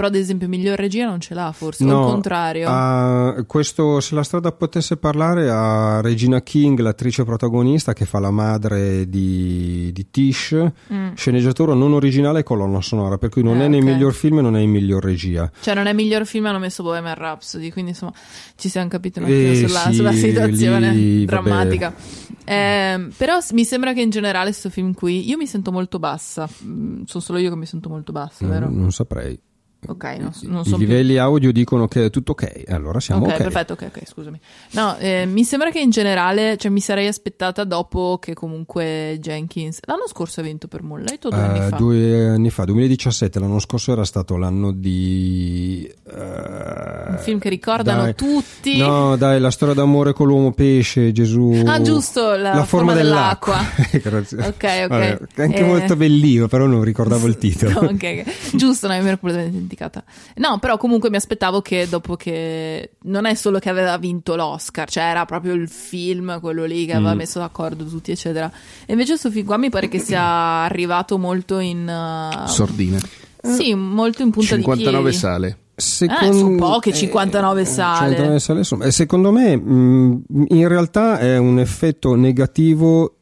però, 0.00 0.10
ad 0.10 0.18
esempio, 0.18 0.48
miglior 0.48 0.78
regia 0.78 1.04
non 1.04 1.20
ce 1.20 1.34
l'ha, 1.34 1.52
forse, 1.52 1.84
no, 1.84 2.00
il 2.00 2.06
contrario. 2.06 2.70
Uh, 2.70 3.44
questo, 3.44 4.00
se 4.00 4.14
la 4.14 4.22
strada 4.22 4.50
potesse 4.50 4.96
parlare, 4.96 5.50
a 5.50 6.00
Regina 6.00 6.40
King, 6.40 6.78
l'attrice 6.78 7.22
protagonista 7.22 7.92
che 7.92 8.06
fa 8.06 8.18
la 8.18 8.30
madre 8.30 9.06
di, 9.10 9.90
di 9.92 10.10
Tish, 10.10 10.56
mm. 10.90 11.12
sceneggiatura 11.12 11.74
non 11.74 11.92
originale 11.92 12.38
e 12.38 12.42
colonna 12.44 12.80
sonora, 12.80 13.18
per 13.18 13.28
cui 13.28 13.42
non 13.42 13.60
eh, 13.60 13.66
è 13.66 13.68
nei 13.68 13.80
okay. 13.82 13.92
miglior 13.92 14.14
film 14.14 14.38
e 14.38 14.40
non 14.40 14.56
è 14.56 14.60
in 14.60 14.70
miglior 14.70 15.04
regia. 15.04 15.52
Cioè, 15.60 15.74
non 15.74 15.84
è 15.84 15.92
miglior 15.92 16.24
film, 16.24 16.46
hanno 16.46 16.58
messo 16.58 16.82
Bohemian 16.82 17.14
Rhapsody, 17.14 17.70
quindi 17.70 17.90
insomma 17.90 18.14
ci 18.56 18.70
siamo 18.70 18.88
capiti 18.88 19.18
un 19.18 19.26
attimo 19.26 19.50
eh, 19.50 19.54
sulla, 19.56 19.80
sì, 19.80 19.94
sulla, 19.96 20.12
situazione 20.12 20.92
lì, 20.92 21.26
drammatica. 21.26 21.94
Eh, 22.42 23.08
però 23.18 23.38
mi 23.52 23.64
sembra 23.66 23.92
che 23.92 24.00
in 24.00 24.08
generale 24.08 24.48
questo 24.48 24.70
film 24.70 24.94
qui 24.94 25.28
io 25.28 25.36
mi 25.36 25.46
sento 25.46 25.70
molto 25.70 25.98
bassa. 25.98 26.48
Mm, 26.64 27.02
sono 27.04 27.22
solo 27.22 27.38
io 27.38 27.50
che 27.50 27.56
mi 27.56 27.66
sento 27.66 27.90
molto 27.90 28.12
bassa, 28.12 28.46
vero? 28.46 28.70
non 28.70 28.90
saprei. 28.92 29.38
Ok, 29.86 30.04
non, 30.18 30.30
non 30.42 30.62
I 30.66 30.76
livelli 30.76 31.12
più... 31.14 31.22
audio 31.22 31.52
dicono 31.52 31.88
che 31.88 32.06
è 32.06 32.10
tutto 32.10 32.32
ok, 32.32 32.64
allora 32.68 33.00
siamo 33.00 33.24
ok. 33.24 33.32
Ok, 33.32 33.36
perfetto, 33.38 33.72
ok, 33.72 33.82
ok, 33.88 34.06
scusami. 34.06 34.38
No, 34.72 34.96
eh, 34.98 35.24
mi 35.24 35.42
sembra 35.42 35.70
che 35.70 35.80
in 35.80 35.88
generale, 35.88 36.58
cioè 36.58 36.70
mi 36.70 36.80
sarei 36.80 37.06
aspettata 37.06 37.64
dopo 37.64 38.18
che 38.20 38.34
comunque 38.34 39.16
Jenkins, 39.20 39.80
l'anno 39.86 40.06
scorso 40.06 40.40
ha 40.40 40.42
vinto 40.42 40.68
per 40.68 40.82
Moonlight 40.82 41.24
o 41.24 41.28
due 41.30 41.38
uh, 41.38 41.42
anni 41.42 41.68
fa? 41.68 41.76
Due 41.76 42.28
anni 42.28 42.50
fa, 42.50 42.64
2017, 42.64 43.40
l'anno 43.40 43.58
scorso 43.58 43.92
era 43.92 44.04
stato 44.04 44.36
l'anno 44.36 44.70
di... 44.70 45.90
Uh, 46.04 47.12
Un 47.12 47.18
film 47.20 47.38
che 47.38 47.48
ricordano 47.48 48.02
dai, 48.02 48.14
tutti. 48.14 48.76
No, 48.76 49.16
dai, 49.16 49.40
la 49.40 49.50
storia 49.50 49.74
d'amore 49.74 50.12
con 50.12 50.26
l'uomo 50.26 50.52
pesce, 50.52 51.10
Gesù. 51.10 51.62
Ah, 51.64 51.80
giusto, 51.80 52.36
la, 52.36 52.54
la 52.54 52.64
forma, 52.64 52.64
forma, 52.64 52.94
dell'acqua. 52.94 53.64
dell'acqua. 53.90 54.46
ok, 54.46 54.54
ok. 54.54 54.88
Vabbè, 54.88 55.20
anche 55.36 55.58
eh... 55.58 55.64
molto 55.64 55.96
bellino, 55.96 56.48
però 56.48 56.66
non 56.66 56.84
ricordavo 56.84 57.26
il 57.26 57.36
titolo. 57.38 57.80
ok, 57.80 57.92
okay. 57.92 58.24
giusto, 58.52 58.86
no, 58.86 59.00
mi 59.00 59.08
ero 59.08 59.18
completamente 59.18 59.69
dimenticata. 59.70 60.02
No, 60.36 60.58
però 60.58 60.76
comunque 60.76 61.10
mi 61.10 61.16
aspettavo 61.16 61.60
che 61.60 61.86
dopo 61.88 62.16
che 62.16 62.92
non 63.02 63.24
è 63.24 63.34
solo 63.34 63.58
che 63.58 63.68
aveva 63.70 63.96
vinto 63.96 64.34
l'Oscar, 64.34 64.90
cioè 64.90 65.04
era 65.04 65.24
proprio 65.24 65.54
il 65.54 65.68
film, 65.68 66.40
quello 66.40 66.64
lì 66.64 66.86
che 66.86 66.94
aveva 66.94 67.14
mm. 67.14 67.18
messo 67.18 67.38
d'accordo 67.38 67.84
tutti, 67.84 68.10
eccetera. 68.10 68.50
E 68.84 68.92
invece 68.92 69.10
questo 69.10 69.30
film 69.30 69.46
qua 69.46 69.56
mi 69.56 69.70
pare 69.70 69.88
che 69.88 70.00
sia 70.00 70.22
arrivato 70.22 71.18
molto 71.18 71.58
in 71.58 71.86
uh... 71.86 72.46
sordine. 72.46 72.98
Sì, 73.42 73.74
molto 73.74 74.22
in 74.22 74.30
punta 74.30 74.56
59 74.56 74.96
di 74.96 75.02
piedi. 75.02 75.16
sale. 75.16 75.58
Secondo, 75.74 76.26
eh, 76.26 76.38
sono 76.38 76.56
poche 76.56 76.92
59 76.92 77.64
sale. 77.64 78.16
59 78.16 78.38
sale 78.38 78.64
sono, 78.64 78.90
secondo 78.90 79.32
me 79.32 79.56
mh, 79.56 80.24
in 80.48 80.68
realtà 80.68 81.18
è 81.18 81.38
un 81.38 81.58
effetto 81.58 82.14
negativo 82.14 83.14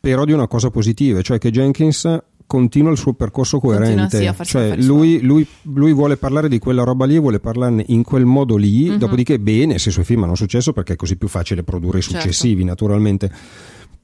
però 0.00 0.24
di 0.24 0.32
una 0.32 0.48
cosa 0.48 0.70
positiva, 0.70 1.22
cioè 1.22 1.38
che 1.38 1.50
Jenkins 1.50 2.22
continua 2.46 2.90
il 2.90 2.96
suo 2.96 3.12
percorso 3.14 3.58
coerente. 3.58 4.18
Continua, 4.18 4.34
sì, 4.38 4.44
cioè, 4.44 4.76
lui, 4.76 5.20
lui, 5.20 5.46
lui, 5.62 5.92
vuole 5.92 6.16
parlare 6.16 6.48
di 6.48 6.58
quella 6.58 6.84
roba 6.84 7.04
lì, 7.04 7.18
vuole 7.18 7.40
parlarne 7.40 7.84
in 7.88 8.02
quel 8.02 8.24
modo 8.24 8.56
lì, 8.56 8.88
mm-hmm. 8.88 8.98
dopodiché 8.98 9.38
bene 9.38 9.78
se 9.78 9.90
i 9.90 9.92
suoi 9.92 10.04
film 10.04 10.24
hanno 10.24 10.34
successo 10.34 10.72
perché 10.72 10.94
è 10.94 10.96
così 10.96 11.16
più 11.16 11.28
facile 11.28 11.62
produrre 11.62 11.98
i 11.98 12.02
certo. 12.02 12.20
successivi, 12.20 12.64
certo. 12.64 12.68
naturalmente. 12.68 13.30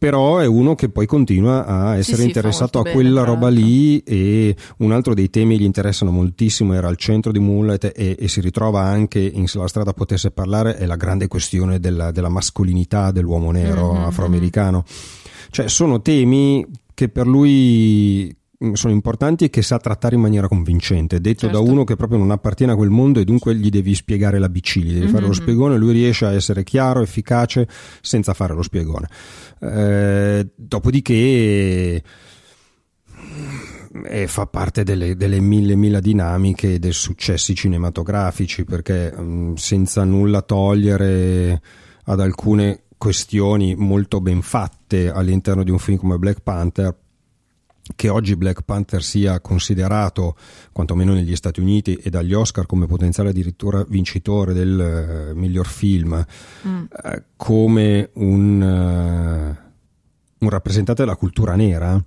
Però 0.03 0.39
è 0.39 0.47
uno 0.47 0.75
che 0.75 0.89
poi 0.89 1.07
continua 1.07 1.65
a 1.65 1.97
essere 1.97 2.23
sì, 2.23 2.27
interessato 2.27 2.81
a 2.81 2.83
quella 2.83 3.21
bene, 3.21 3.35
roba 3.35 3.49
lì 3.49 4.01
e 4.01 4.57
un 4.79 4.91
altro 4.91 5.15
dei 5.15 5.31
temi 5.31 5.57
gli 5.57 5.63
interessano 5.63 6.11
moltissimo, 6.11 6.75
era 6.75 6.89
al 6.89 6.97
centro 6.97 7.31
di 7.31 7.39
Mullet 7.39 7.93
e, 7.95 8.17
e 8.19 8.27
si 8.27 8.41
ritrova 8.41 8.81
anche 8.81 9.21
in 9.21 9.47
Se 9.47 9.59
la 9.59 9.69
strada 9.69 9.93
potesse 9.93 10.33
parlare, 10.33 10.77
è 10.77 10.87
la 10.87 10.97
grande 10.97 11.29
questione 11.29 11.79
della, 11.79 12.11
della 12.11 12.29
mascolinità 12.29 13.13
dell'uomo 13.13 13.53
nero 13.53 13.93
mm-hmm. 13.93 14.03
afroamericano. 14.03 14.85
Cioè 15.51 15.69
sono 15.69 16.03
temi 16.03 16.67
che 16.95 17.09
per 17.09 17.27
lui 17.27 18.35
mm, 18.65 18.73
sono 18.73 18.93
importanti 18.93 19.45
e 19.45 19.51
che 19.51 19.63
sa 19.63 19.79
trattare 19.79 20.15
in 20.15 20.21
maniera 20.21 20.49
convincente. 20.49 21.21
Detto 21.21 21.47
certo. 21.47 21.63
da 21.63 21.71
uno 21.71 21.85
che 21.85 21.97
proprio 21.97 22.19
non 22.19 22.31
appartiene 22.31 22.73
a 22.73 22.77
quel 22.77 22.91
mondo 22.91 23.21
e 23.21 23.25
dunque 23.25 23.55
gli 23.55 23.71
devi 23.71 23.95
spiegare 23.95 24.39
l'ABC, 24.39 24.77
gli 24.79 24.87
devi 24.87 24.99
mm-hmm. 25.01 25.09
fare 25.09 25.23
lo 25.23 25.29
mm-hmm. 25.29 25.41
spiegone, 25.41 25.77
lui 25.77 25.93
riesce 25.93 26.27
a 26.27 26.33
essere 26.33 26.65
chiaro, 26.65 27.03
efficace 27.03 27.69
senza 28.01 28.35
fare 28.35 28.55
lo 28.55 28.63
spiegone. 28.63 29.09
Eh, 29.61 30.49
dopodiché 30.55 32.03
e 34.05 34.27
fa 34.27 34.47
parte 34.47 34.85
delle, 34.85 35.17
delle, 35.17 35.41
mille 35.41 35.77
mille 35.77 36.01
dinamiche 36.01 36.79
dei 36.79 36.93
successi 36.93 37.55
cinematografici 37.55 38.65
perché 38.65 39.13
mh, 39.13 39.23
mm, 39.23 39.55
senza 39.55 40.05
nulla 40.05 40.43
togliere 40.43 41.61
ad 42.05 42.21
alcune 42.21 42.85
questioni 43.03 43.75
molto 43.75 44.21
ben 44.21 44.43
fatte 44.43 45.11
all'interno 45.11 45.65
di 45.65 45.73
un 45.73 45.81
film 45.81 45.99
come 45.99 46.19
Black 46.19 46.39
Panther 46.41 46.97
che 47.97 48.09
oggi 48.09 48.37
Black 48.37 48.63
Panther 48.63 49.03
sia 49.03 49.41
considerato, 49.41 50.37
quantomeno 50.71 51.13
negli 51.13 51.35
Stati 51.35 51.59
Uniti 51.59 51.97
e 51.97 52.11
dagli 52.11 52.33
Oscar, 52.33 52.65
come 52.65 52.87
potenziale 52.87 53.31
addirittura 53.31 53.85
vincitore 53.89 54.53
del 54.53 55.33
uh, 55.33 55.37
miglior 55.37 55.67
film, 55.67 56.25
mm. 56.65 56.81
uh, 56.81 57.23
come 57.35 58.11
un, 58.13 58.63
uh, 58.63 59.57
un 60.39 60.49
rappresentante 60.49 61.03
della 61.03 61.17
cultura 61.17 61.57
nera, 61.57 62.01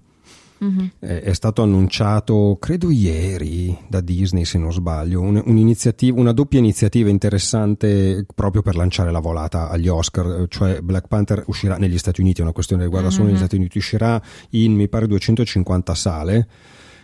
Mm-hmm. 0.64 0.86
È 1.00 1.34
stato 1.34 1.62
annunciato, 1.62 2.58
credo 2.60 2.90
ieri, 2.90 3.78
da 3.88 4.00
Disney 4.00 4.46
se 4.46 4.58
non 4.58 4.72
sbaglio, 4.72 5.20
un, 5.20 5.42
una 5.46 6.32
doppia 6.32 6.60
iniziativa 6.60 7.10
interessante 7.10 8.26
proprio 8.34 8.62
per 8.62 8.76
lanciare 8.76 9.12
la 9.12 9.20
volata 9.20 9.70
agli 9.70 9.88
Oscar, 9.88 10.46
cioè 10.48 10.82
Black 10.82 11.08
Panther 11.08 11.44
uscirà 11.48 11.78
negli 11.78 11.98
Stati 11.98 12.22
Uniti, 12.22 12.40
è 12.40 12.44
una 12.44 12.54
questione 12.54 12.84
che 12.84 12.88
riguarda 12.88 13.10
mm-hmm. 13.10 13.18
solo 13.18 13.32
negli 13.32 13.40
Stati 13.40 13.56
Uniti, 13.58 13.78
uscirà 13.78 14.22
in 14.52 14.74
mi 14.74 14.88
pare 14.88 15.08
250 15.08 15.94
sale 15.94 16.48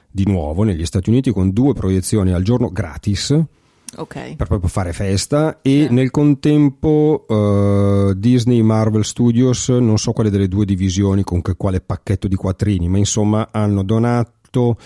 di 0.10 0.26
nuovo 0.26 0.64
negli 0.64 0.86
Stati 0.86 1.10
Uniti 1.10 1.32
con 1.32 1.52
due 1.52 1.74
proiezioni 1.74 2.32
al 2.32 2.44
giorno 2.44 2.70
gratis 2.70 3.38
Okay. 3.94 4.38
per 4.38 4.48
proprio 4.48 4.70
fare 4.70 4.94
festa 4.94 5.60
e 5.62 5.70
yeah. 5.72 5.92
nel 5.92 6.12
contempo 6.12 7.26
uh, 7.28 8.14
Disney 8.14 8.62
Marvel 8.62 9.04
Studios 9.04 9.68
non 9.68 9.98
so 9.98 10.14
quale 10.14 10.30
delle 10.30 10.48
due 10.48 10.64
divisioni 10.64 11.24
con 11.24 11.42
che 11.42 11.56
quale 11.58 11.82
pacchetto 11.82 12.30
di 12.30 12.36
quattrini 12.36 12.88
ma 12.88 12.98
insomma 12.98 13.50
hanno 13.52 13.84
donato 13.84 14.78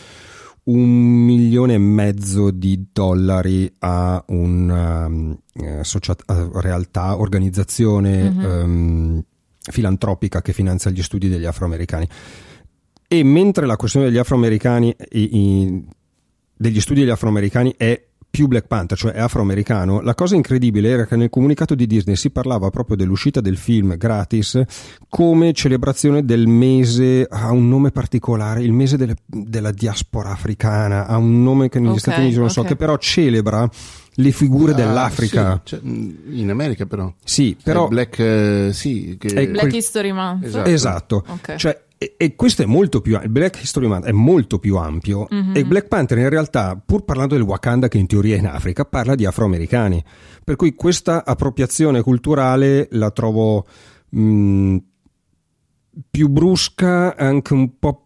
un 0.65 0.89
milione 1.25 1.75
e 1.75 1.77
mezzo 1.77 2.49
di 2.49 2.87
dollari 2.91 3.71
a 3.79 4.23
una 4.27 5.05
um, 5.05 5.37
uh, 5.53 6.33
uh, 6.33 6.59
realtà, 6.59 7.19
organizzazione 7.19 8.29
mm-hmm. 8.29 8.63
um, 8.63 9.23
filantropica 9.59 10.41
che 10.41 10.53
finanzia 10.53 10.91
gli 10.91 11.03
studi 11.03 11.27
degli 11.27 11.45
afroamericani 11.45 12.07
e 13.07 13.23
mentre 13.23 13.65
la 13.65 13.75
questione 13.75 14.07
degli 14.07 14.17
afroamericani 14.17 14.95
i, 15.11 15.37
i, 15.37 15.85
degli 16.55 16.79
studi 16.79 17.01
degli 17.01 17.09
afroamericani 17.09 17.75
è 17.77 18.03
più 18.36 18.48
Black 18.48 18.67
Panther, 18.67 18.98
cioè 18.98 19.13
è 19.13 19.21
afroamericano, 19.21 20.02
la 20.02 20.13
cosa 20.13 20.36
incredibile 20.36 20.89
era 20.89 21.06
che 21.06 21.15
nel 21.15 21.30
comunicato 21.30 21.74
di 21.74 21.88
Disney 21.88 22.17
si 22.17 22.30
parlava 22.32 22.69
proprio 22.69 22.98
dell'uscita 22.98 23.39
del 23.39 23.56
film 23.56 23.95
gratis 23.95 24.62
come 25.08 25.54
celebrazione 25.54 26.26
del 26.26 26.45
mese, 26.48 27.26
ha 27.30 27.52
un 27.52 27.69
nome 27.69 27.91
particolare, 27.91 28.62
il 28.62 28.74
mese 28.74 28.98
delle, 28.98 29.15
della 29.26 29.71
diaspora 29.71 30.32
africana, 30.32 31.08
ha 31.08 31.15
un 31.15 31.41
nome 31.43 31.69
che 31.69 31.80
negli 31.80 31.88
okay, 31.88 32.00
Stati 32.00 32.19
Uniti 32.19 32.36
non 32.36 32.43
okay. 32.50 32.56
so, 32.56 32.63
che 32.63 32.76
però 32.76 32.98
celebra 32.98 33.69
le 34.15 34.32
figure 34.32 34.74
ah, 34.74 34.76
dell'Africa. 34.76 35.62
Sì, 35.63 35.76
cioè, 35.76 35.80
in 35.84 36.50
America 36.50 36.86
però. 36.86 37.13
Sì, 37.24 37.56
però... 37.62 37.88
Black, 37.88 38.17
uh, 38.19 38.71
sì, 38.71 39.15
che... 39.17 39.48
Black 39.50 39.74
History 39.74 40.12
Month. 40.12 40.45
Esatto. 40.45 40.69
esatto. 40.69 41.26
Okay. 41.28 41.58
Cioè, 41.58 41.85
e, 41.97 42.15
e, 42.17 42.36
questo 42.36 42.62
è 42.62 42.65
molto 42.65 43.01
più 43.01 43.19
il 43.21 43.29
Black 43.29 43.62
History 43.62 43.88
Month 43.88 44.05
è 44.05 44.12
molto 44.12 44.60
più 44.60 44.75
ampio 44.77 45.27
mm-hmm. 45.34 45.55
e 45.55 45.65
Black 45.65 45.88
Panther 45.88 46.17
in 46.17 46.29
realtà 46.29 46.81
pur 46.84 47.03
parlando 47.03 47.36
del 47.36 47.43
Wakanda 47.43 47.88
che 47.88 47.97
in 47.97 48.08
teoria 48.08 48.36
è 48.36 48.39
in 48.39 48.47
Africa 48.47 48.86
parla 48.86 49.15
di 49.15 49.25
afroamericani 49.25 50.03
per 50.43 50.55
cui 50.55 50.75
questa 50.75 51.23
appropriazione 51.25 52.01
culturale 52.01 52.88
la 52.91 53.12
trovo 53.12 53.65
mh, 54.10 54.77
più 56.10 56.27
brusca 56.27 57.15
anche 57.15 57.53
un 57.53 57.79
po' 57.79 58.04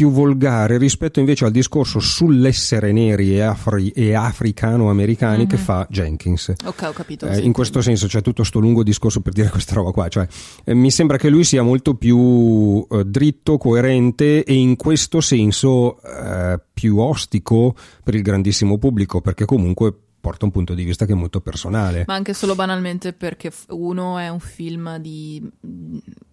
più 0.00 0.10
volgare 0.10 0.78
rispetto 0.78 1.20
invece 1.20 1.44
al 1.44 1.50
discorso 1.50 1.98
sull'essere 1.98 2.90
neri 2.90 3.34
e, 3.34 3.42
afri- 3.42 3.90
e 3.90 4.14
africano-americani 4.14 5.40
mm-hmm. 5.40 5.46
che 5.46 5.56
mhm. 5.56 5.62
fa 5.62 5.86
Jenkins. 5.90 6.54
Ok, 6.64 6.82
ho 6.84 6.92
capito. 6.92 7.26
Eh, 7.26 7.40
in 7.40 7.52
questo 7.52 7.82
senso 7.82 8.06
c'è 8.06 8.22
tutto 8.22 8.36
questo 8.36 8.60
lungo 8.60 8.82
discorso 8.82 9.20
per 9.20 9.34
dire 9.34 9.50
questa 9.52 9.74
roba 9.74 9.90
qua. 9.90 10.08
Cioè, 10.08 10.26
eh, 10.64 10.72
mi 10.72 10.90
sembra 10.90 11.18
che 11.18 11.28
lui 11.28 11.44
sia 11.44 11.62
molto 11.62 11.96
più 11.96 12.82
eh, 12.90 13.04
dritto, 13.04 13.58
coerente 13.58 14.42
e 14.42 14.54
in 14.54 14.76
questo 14.76 15.20
senso 15.20 16.00
eh, 16.02 16.58
più 16.72 16.96
ostico 16.96 17.74
per 18.02 18.14
il 18.14 18.22
grandissimo 18.22 18.78
pubblico, 18.78 19.20
perché 19.20 19.44
comunque 19.44 19.94
porta 20.20 20.44
un 20.44 20.50
punto 20.50 20.74
di 20.74 20.84
vista 20.84 21.06
che 21.06 21.12
è 21.12 21.16
molto 21.16 21.40
personale. 21.40 22.04
Ma 22.06 22.14
anche 22.14 22.34
solo 22.34 22.54
banalmente 22.54 23.12
perché 23.12 23.50
uno 23.68 24.18
è 24.18 24.28
un 24.28 24.40
film 24.40 24.98
di... 24.98 25.42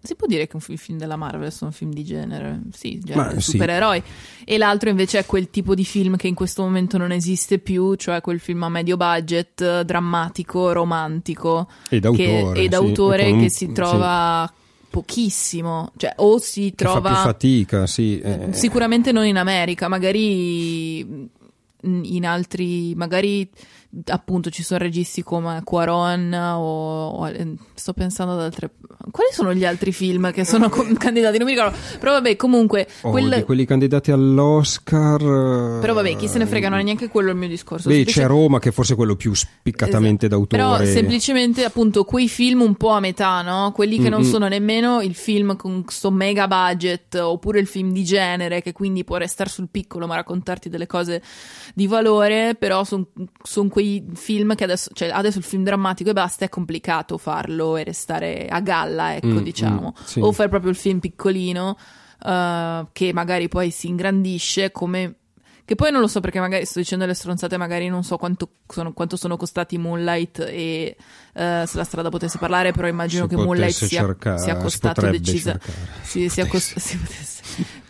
si 0.02 0.14
può 0.14 0.26
dire 0.26 0.46
che 0.46 0.56
un 0.56 0.60
film 0.60 0.98
della 0.98 1.16
Marvel 1.16 1.50
sono 1.50 1.70
film 1.70 1.92
di 1.92 2.04
genere, 2.04 2.60
sì, 2.70 2.98
genere 2.98 3.40
supereroi, 3.40 4.02
sì. 4.04 4.44
e 4.44 4.58
l'altro 4.58 4.90
invece 4.90 5.20
è 5.20 5.26
quel 5.26 5.50
tipo 5.50 5.74
di 5.74 5.84
film 5.84 6.16
che 6.16 6.28
in 6.28 6.34
questo 6.34 6.62
momento 6.62 6.98
non 6.98 7.12
esiste 7.12 7.58
più, 7.58 7.94
cioè 7.94 8.20
quel 8.20 8.40
film 8.40 8.62
a 8.64 8.68
medio 8.68 8.96
budget, 8.96 9.82
drammatico, 9.82 10.72
romantico. 10.72 11.68
E 11.88 11.98
d'autore. 12.00 12.52
Che, 12.52 12.62
e 12.62 12.68
d'autore 12.68 13.24
sì, 13.24 13.38
che 13.38 13.50
si 13.50 13.72
trova... 13.72 14.48
Sì 14.48 14.56
pochissimo, 14.90 15.92
cioè 15.98 16.14
o 16.16 16.38
si 16.38 16.72
trova 16.74 17.00
fa 17.00 17.08
più 17.08 17.16
fatica, 17.16 17.86
sì. 17.86 18.18
Eh. 18.18 18.48
Sicuramente 18.52 19.12
non 19.12 19.26
in 19.26 19.36
America, 19.36 19.86
magari 19.86 21.28
in 21.82 22.26
altri, 22.26 22.94
magari 22.94 23.48
appunto 24.06 24.50
ci 24.50 24.62
sono 24.62 24.80
registi 24.80 25.22
come 25.22 25.62
Quaron 25.64 26.32
o, 26.34 27.08
o, 27.08 27.32
sto 27.74 27.94
pensando 27.94 28.34
ad 28.34 28.40
altre 28.40 28.70
quali 29.10 29.32
sono 29.32 29.54
gli 29.54 29.64
altri 29.64 29.92
film 29.92 30.30
che 30.30 30.44
sono 30.44 30.68
candidati 30.98 31.38
non 31.38 31.46
mi 31.46 31.54
ricordo 31.54 31.76
però 31.98 32.12
vabbè 32.12 32.36
comunque 32.36 32.86
oh, 33.02 33.10
quel... 33.10 33.44
quelli 33.44 33.64
candidati 33.64 34.10
all'Oscar 34.10 35.78
però 35.80 35.94
vabbè 35.94 36.16
chi 36.16 36.28
se 36.28 36.36
ne 36.36 36.44
frega 36.44 36.68
non 36.68 36.80
è 36.80 36.82
neanche 36.82 37.08
quello 37.08 37.30
il 37.30 37.36
mio 37.36 37.48
discorso 37.48 37.88
beh 37.88 37.94
Semplice... 37.94 38.20
c'è 38.20 38.26
Roma 38.26 38.58
che 38.58 38.68
è 38.68 38.72
forse 38.72 38.94
quello 38.94 39.16
più 39.16 39.32
spiccatamente 39.32 40.26
esatto. 40.26 40.46
d'autore 40.46 40.84
però 40.84 40.92
semplicemente 40.92 41.64
appunto 41.64 42.04
quei 42.04 42.28
film 42.28 42.60
un 42.60 42.74
po' 42.74 42.90
a 42.90 43.00
metà 43.00 43.40
no? 43.40 43.72
quelli 43.74 43.96
che 43.96 44.02
mm-hmm. 44.02 44.12
non 44.12 44.24
sono 44.24 44.48
nemmeno 44.48 45.00
il 45.00 45.14
film 45.14 45.56
con 45.56 45.84
questo 45.84 46.10
mega 46.10 46.46
budget 46.46 47.14
oppure 47.14 47.58
il 47.58 47.66
film 47.66 47.90
di 47.92 48.04
genere 48.04 48.60
che 48.60 48.72
quindi 48.72 49.02
può 49.02 49.16
restare 49.16 49.48
sul 49.48 49.68
piccolo 49.70 50.06
ma 50.06 50.16
raccontarti 50.16 50.68
delle 50.68 50.86
cose 50.86 51.22
di 51.74 51.86
valore 51.86 52.54
però 52.54 52.84
sono 52.84 53.06
son 53.42 53.68
quei 53.78 54.04
film 54.14 54.56
che 54.56 54.64
adesso, 54.64 54.90
cioè 54.92 55.10
adesso 55.10 55.38
il 55.38 55.44
film 55.44 55.62
drammatico 55.62 56.10
e 56.10 56.12
basta 56.12 56.44
è 56.44 56.48
complicato 56.48 57.16
farlo 57.16 57.76
e 57.76 57.84
restare 57.84 58.48
a 58.48 58.58
galla, 58.60 59.14
ecco, 59.14 59.26
mm, 59.28 59.38
diciamo. 59.38 59.94
Mm, 59.96 60.04
sì. 60.04 60.18
O 60.18 60.32
fare 60.32 60.48
proprio 60.48 60.72
il 60.72 60.76
film 60.76 60.98
piccolino 60.98 61.78
uh, 62.24 62.88
che 62.90 63.12
magari 63.12 63.46
poi 63.46 63.70
si 63.70 63.86
ingrandisce 63.86 64.72
come 64.72 65.14
che 65.64 65.74
poi 65.74 65.92
non 65.92 66.00
lo 66.00 66.06
so 66.06 66.20
perché 66.20 66.40
magari 66.40 66.64
sto 66.64 66.78
dicendo 66.78 67.04
le 67.04 67.12
stronzate, 67.12 67.56
magari 67.58 67.88
non 67.88 68.02
so 68.02 68.16
quanto 68.16 68.52
sono, 68.66 68.94
quanto 68.94 69.16
sono 69.16 69.36
costati 69.36 69.76
Moonlight 69.76 70.40
e 70.48 70.96
uh, 70.98 71.66
se 71.66 71.76
la 71.76 71.84
strada 71.84 72.08
potesse 72.08 72.38
parlare, 72.38 72.72
però 72.72 72.88
immagino 72.88 73.28
si 73.28 73.36
che 73.36 73.36
Moonlight 73.36 73.84
sia, 73.84 74.00
cercare, 74.00 74.38
sia 74.38 74.56
costato 74.56 75.08
decisamente. 75.08 75.70
Si, 76.02 76.28
sia 76.30 76.46
cost- 76.46 76.74
si 76.80 76.96
potesse, 76.96 77.42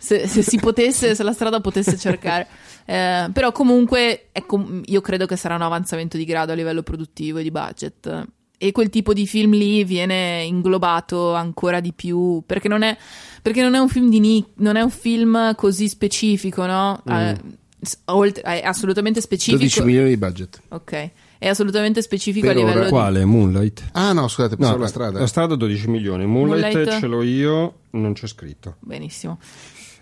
se, 0.09 0.27
se, 0.27 0.41
si 0.41 0.57
potesse, 0.57 1.13
se 1.13 1.21
la 1.21 1.33
strada 1.33 1.61
potesse 1.61 1.97
cercare. 1.97 2.47
Eh, 2.89 3.29
però 3.31 3.51
comunque 3.51 4.29
com- 4.47 4.81
io 4.83 4.99
credo 5.01 5.27
che 5.27 5.35
sarà 5.35 5.53
un 5.53 5.61
avanzamento 5.61 6.17
di 6.17 6.25
grado 6.25 6.53
a 6.53 6.55
livello 6.55 6.81
produttivo 6.81 7.37
e 7.37 7.43
di 7.43 7.51
budget. 7.51 8.25
E 8.57 8.71
quel 8.71 8.89
tipo 8.89 9.13
di 9.13 9.27
film 9.27 9.51
lì 9.51 9.83
viene 9.83 10.41
inglobato 10.41 11.35
ancora 11.35 11.81
di 11.81 11.93
più 11.93 12.41
perché 12.47 12.67
non 12.67 12.81
è, 12.81 12.97
perché 13.43 13.61
non 13.61 13.75
è 13.75 13.77
un 13.77 13.89
film 13.89 14.09
di 14.09 14.19
nic- 14.19 14.49
non 14.55 14.75
è 14.75 14.81
un 14.81 14.89
film 14.89 15.53
così 15.53 15.87
specifico, 15.87 16.65
no? 16.65 17.03
Mm. 17.07 17.13
Eh, 17.13 17.37
oltre, 18.05 18.41
è 18.41 18.65
assolutamente 18.65 19.21
specifico. 19.21 19.57
12 19.59 19.83
milioni 19.83 20.09
di 20.09 20.17
budget. 20.17 20.59
Ok 20.69 21.11
è 21.39 21.47
assolutamente 21.47 22.01
specifico 22.01 22.47
per 22.47 22.57
a 22.57 22.59
livello 22.59 22.79
ora. 22.81 22.89
Quale? 22.89 23.23
Moonlight? 23.23 23.91
Ah 23.93 24.11
no, 24.11 24.27
scusate, 24.27 24.57
pensavo 24.57 24.77
no, 24.77 24.83
la 24.83 24.89
strada. 24.89 25.19
La 25.19 25.27
strada 25.27 25.55
12 25.55 25.87
milioni, 25.87 26.25
Moonlight, 26.25 26.73
Moonlight, 26.73 26.99
ce 26.99 27.07
l'ho 27.07 27.23
io, 27.23 27.75
non 27.91 28.11
c'è 28.11 28.27
scritto. 28.27 28.75
Benissimo. 28.81 29.39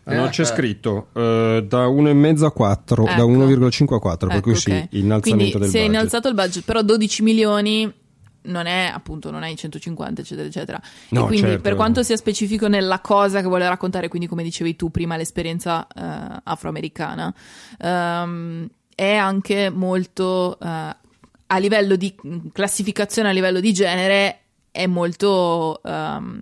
Eh, 0.10 0.16
no, 0.16 0.30
c'è 0.30 0.44
eh. 0.44 0.46
scritto 0.46 1.08
uh, 1.12 1.20
da 1.62 1.86
1,5 1.88 2.46
a 2.46 2.52
4, 2.52 3.06
ecco. 3.08 3.14
da 3.14 3.24
1,5 3.24 3.94
a 3.94 4.00
4, 4.00 4.28
ecco, 4.28 4.28
per 4.28 4.42
cui 4.42 4.56
sì, 4.56 4.70
okay. 4.70 4.88
innalzamento 4.92 5.20
Quindi, 5.22 5.50
del 5.50 5.60
budget. 5.60 5.72
Si 5.72 5.78
è 5.78 5.82
innalzato 5.82 6.28
il 6.30 6.34
budget, 6.34 6.64
però 6.64 6.82
12 6.82 7.24
milioni 7.24 7.94
non 8.44 8.66
è 8.66 8.90
appunto 8.94 9.30
non 9.30 9.44
è 9.44 9.50
i 9.50 9.58
150 9.58 10.22
eccetera 10.22 10.48
eccetera 10.48 10.82
no, 11.10 11.24
e 11.24 11.26
quindi 11.26 11.48
certo. 11.48 11.62
per 11.62 11.76
quanto 11.76 12.02
sia 12.02 12.16
specifico 12.16 12.70
nella 12.70 13.00
cosa 13.02 13.42
che 13.42 13.48
vuole 13.48 13.68
raccontare 13.68 14.08
quindi 14.08 14.28
come 14.28 14.42
dicevi 14.42 14.78
tu 14.78 14.90
prima 14.90 15.18
l'esperienza 15.18 15.86
uh, 15.94 16.40
afroamericana 16.44 17.34
um, 17.80 18.66
è 18.96 19.16
anche 19.16 19.70
molto 19.70 20.58
uh, 20.62 20.66
a 20.66 21.58
livello 21.58 21.98
di 21.98 22.16
classificazione 22.54 23.28
a 23.28 23.34
livello 23.34 23.60
di 23.60 23.74
genere 23.74 24.40
è 24.72 24.86
molto 24.86 25.82
um, 25.84 26.42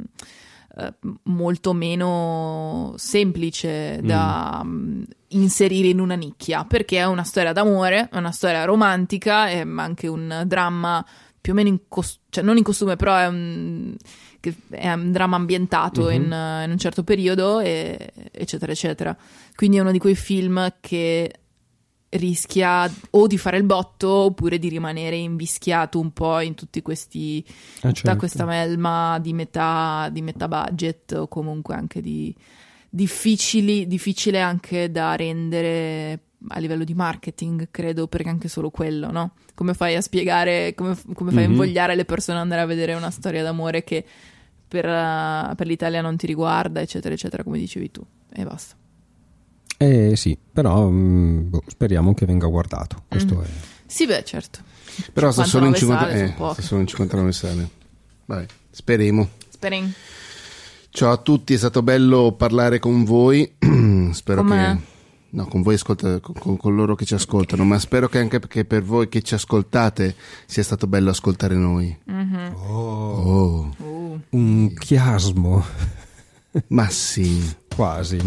molto 1.24 1.74
meno 1.74 2.94
semplice 2.98 4.00
da 4.04 4.62
mm. 4.64 4.70
mm. 4.70 5.04
inserire 5.30 5.88
in 5.88 6.00
una 6.00 6.16
nicchia 6.16 6.66
perché 6.66 6.98
è 6.98 7.06
una 7.06 7.24
storia 7.24 7.54
d'amore, 7.54 8.10
è 8.12 8.18
una 8.18 8.32
storia 8.32 8.66
romantica, 8.66 9.48
è 9.48 9.66
anche 9.66 10.08
un 10.08 10.44
dramma 10.46 11.06
più 11.40 11.54
o 11.54 11.56
meno 11.56 11.70
in 11.70 11.82
costume, 11.88 12.26
cioè 12.30 12.44
non 12.44 12.58
in 12.58 12.64
costume, 12.64 12.96
però 12.96 13.16
è 13.16 13.28
un, 13.28 13.96
è 14.70 14.92
un 14.92 15.12
dramma 15.12 15.36
ambientato 15.36 16.06
mm-hmm. 16.06 16.16
in, 16.16 16.62
in, 16.66 16.72
un 16.72 16.78
certo 16.80 17.04
periodo, 17.04 17.60
e, 17.60 18.12
eccetera, 18.32 18.72
eccetera. 18.72 19.16
Quindi 19.56 19.78
è 19.78 19.82
uno 19.82 19.92
di 19.92 20.00
quei 20.00 20.16
film 20.16 20.74
che 20.80 21.32
rischia 22.18 22.92
o 23.12 23.28
di 23.28 23.38
fare 23.38 23.58
il 23.58 23.64
botto 23.64 24.10
oppure 24.10 24.58
di 24.60 24.70
rimanere 24.70 25.16
invischiato 25.16 26.00
un 26.00 26.12
po' 26.12 26.40
in 26.40 26.56
tutti 26.56 26.82
questi 26.82 27.44
ah, 27.48 27.52
certo. 27.82 28.02
tutta 28.02 28.16
questa 28.16 28.46
melma 28.46 29.20
di 29.20 29.34
metà, 29.34 30.10
di 30.12 30.22
metà 30.22 30.48
budget 30.48 31.12
o 31.14 31.28
comunque 31.28 31.76
anche 31.76 32.02
di 32.02 32.36
difficili, 32.90 33.88
difficile 33.88 34.40
anche 34.40 34.90
da 34.90 35.16
rendere 35.16 36.20
a 36.50 36.60
livello 36.60 36.84
di 36.84 36.94
marketing, 36.94 37.70
credo, 37.72 38.08
perché 38.08 38.30
anche 38.30 38.48
solo 38.48 38.70
quello, 38.70 39.12
no? 39.12 39.34
Come 39.54 39.74
fai 39.74 39.96
a 39.96 40.02
spiegare, 40.02 40.74
come, 40.76 40.96
come 41.14 41.32
fai 41.32 41.42
mm-hmm. 41.42 41.50
a 41.50 41.52
invogliare 41.52 41.96
le 41.96 42.06
persone 42.06 42.38
ad 42.38 42.44
andare 42.44 42.62
a 42.62 42.66
vedere 42.66 42.94
una 42.94 43.10
storia 43.10 43.44
d'amore 43.44 43.84
che 43.84 44.06
per, 44.68 44.86
uh, 44.86 45.56
per 45.56 45.68
l'Italia 45.68 46.02
non 46.02 46.18
ti 46.18 46.28
riguarda, 46.28 46.82
eccetera, 46.82 47.14
eccetera, 47.14 47.44
come 47.44 47.58
dicevi 47.58 47.92
tu, 47.92 48.06
e 48.32 48.44
basta. 48.44 48.76
Eh 49.78 50.16
sì, 50.16 50.38
però 50.52 50.88
mh, 50.88 50.96
mm, 50.96 51.50
boh, 51.50 51.64
speriamo 51.68 52.14
che 52.14 52.26
venga 52.26 52.48
guardato. 52.48 53.04
Questo 53.08 53.36
mm. 53.36 53.42
è... 53.42 53.48
Sì, 53.86 54.06
beh, 54.06 54.24
certo. 54.24 54.60
Però 55.12 55.32
sta 55.32 55.44
solo, 55.44 55.74
50, 55.74 56.06
sale, 56.06 56.36
eh, 56.58 56.62
solo 56.62 56.82
in 56.82 56.88
59 56.88 57.32
sale. 57.32 57.70
Vai, 58.26 58.46
speriamo. 58.70 59.30
Speriamo. 59.50 59.92
Ciao 60.90 61.12
a 61.12 61.18
tutti, 61.18 61.54
è 61.54 61.58
stato 61.58 61.84
bello 61.84 62.34
parlare 62.38 62.80
con 62.80 63.04
voi. 63.04 63.56
Spero 64.14 64.44
Com'è? 64.44 64.76
che 64.76 64.94
no, 65.36 65.46
con 65.48 65.62
voi 65.62 65.74
ascolta, 65.74 66.20
con, 66.22 66.56
con, 66.56 66.76
loro 66.76 66.96
che 66.96 67.04
ci 67.04 67.14
ascoltano, 67.14 67.66
ma 67.66 67.78
spero 67.78 68.08
che 68.08 68.20
anche 68.20 68.40
che 68.40 68.64
per 68.64 68.82
voi 68.82 69.10
che 69.10 69.22
ci 69.22 69.34
ascoltate 69.34 70.16
sia 70.46 70.64
stato 70.64 70.88
bello 70.88 71.10
ascoltare 71.10 71.56
noi. 71.56 71.96
Mm-hmm. 72.10 72.54
Oh. 72.54 72.72
oh. 72.72 73.76
Uh. 73.78 74.22
Un 74.30 74.74
chiasmo. 74.74 75.64
ma 76.68 76.90
sì. 76.90 77.56
Quasi. 77.76 78.18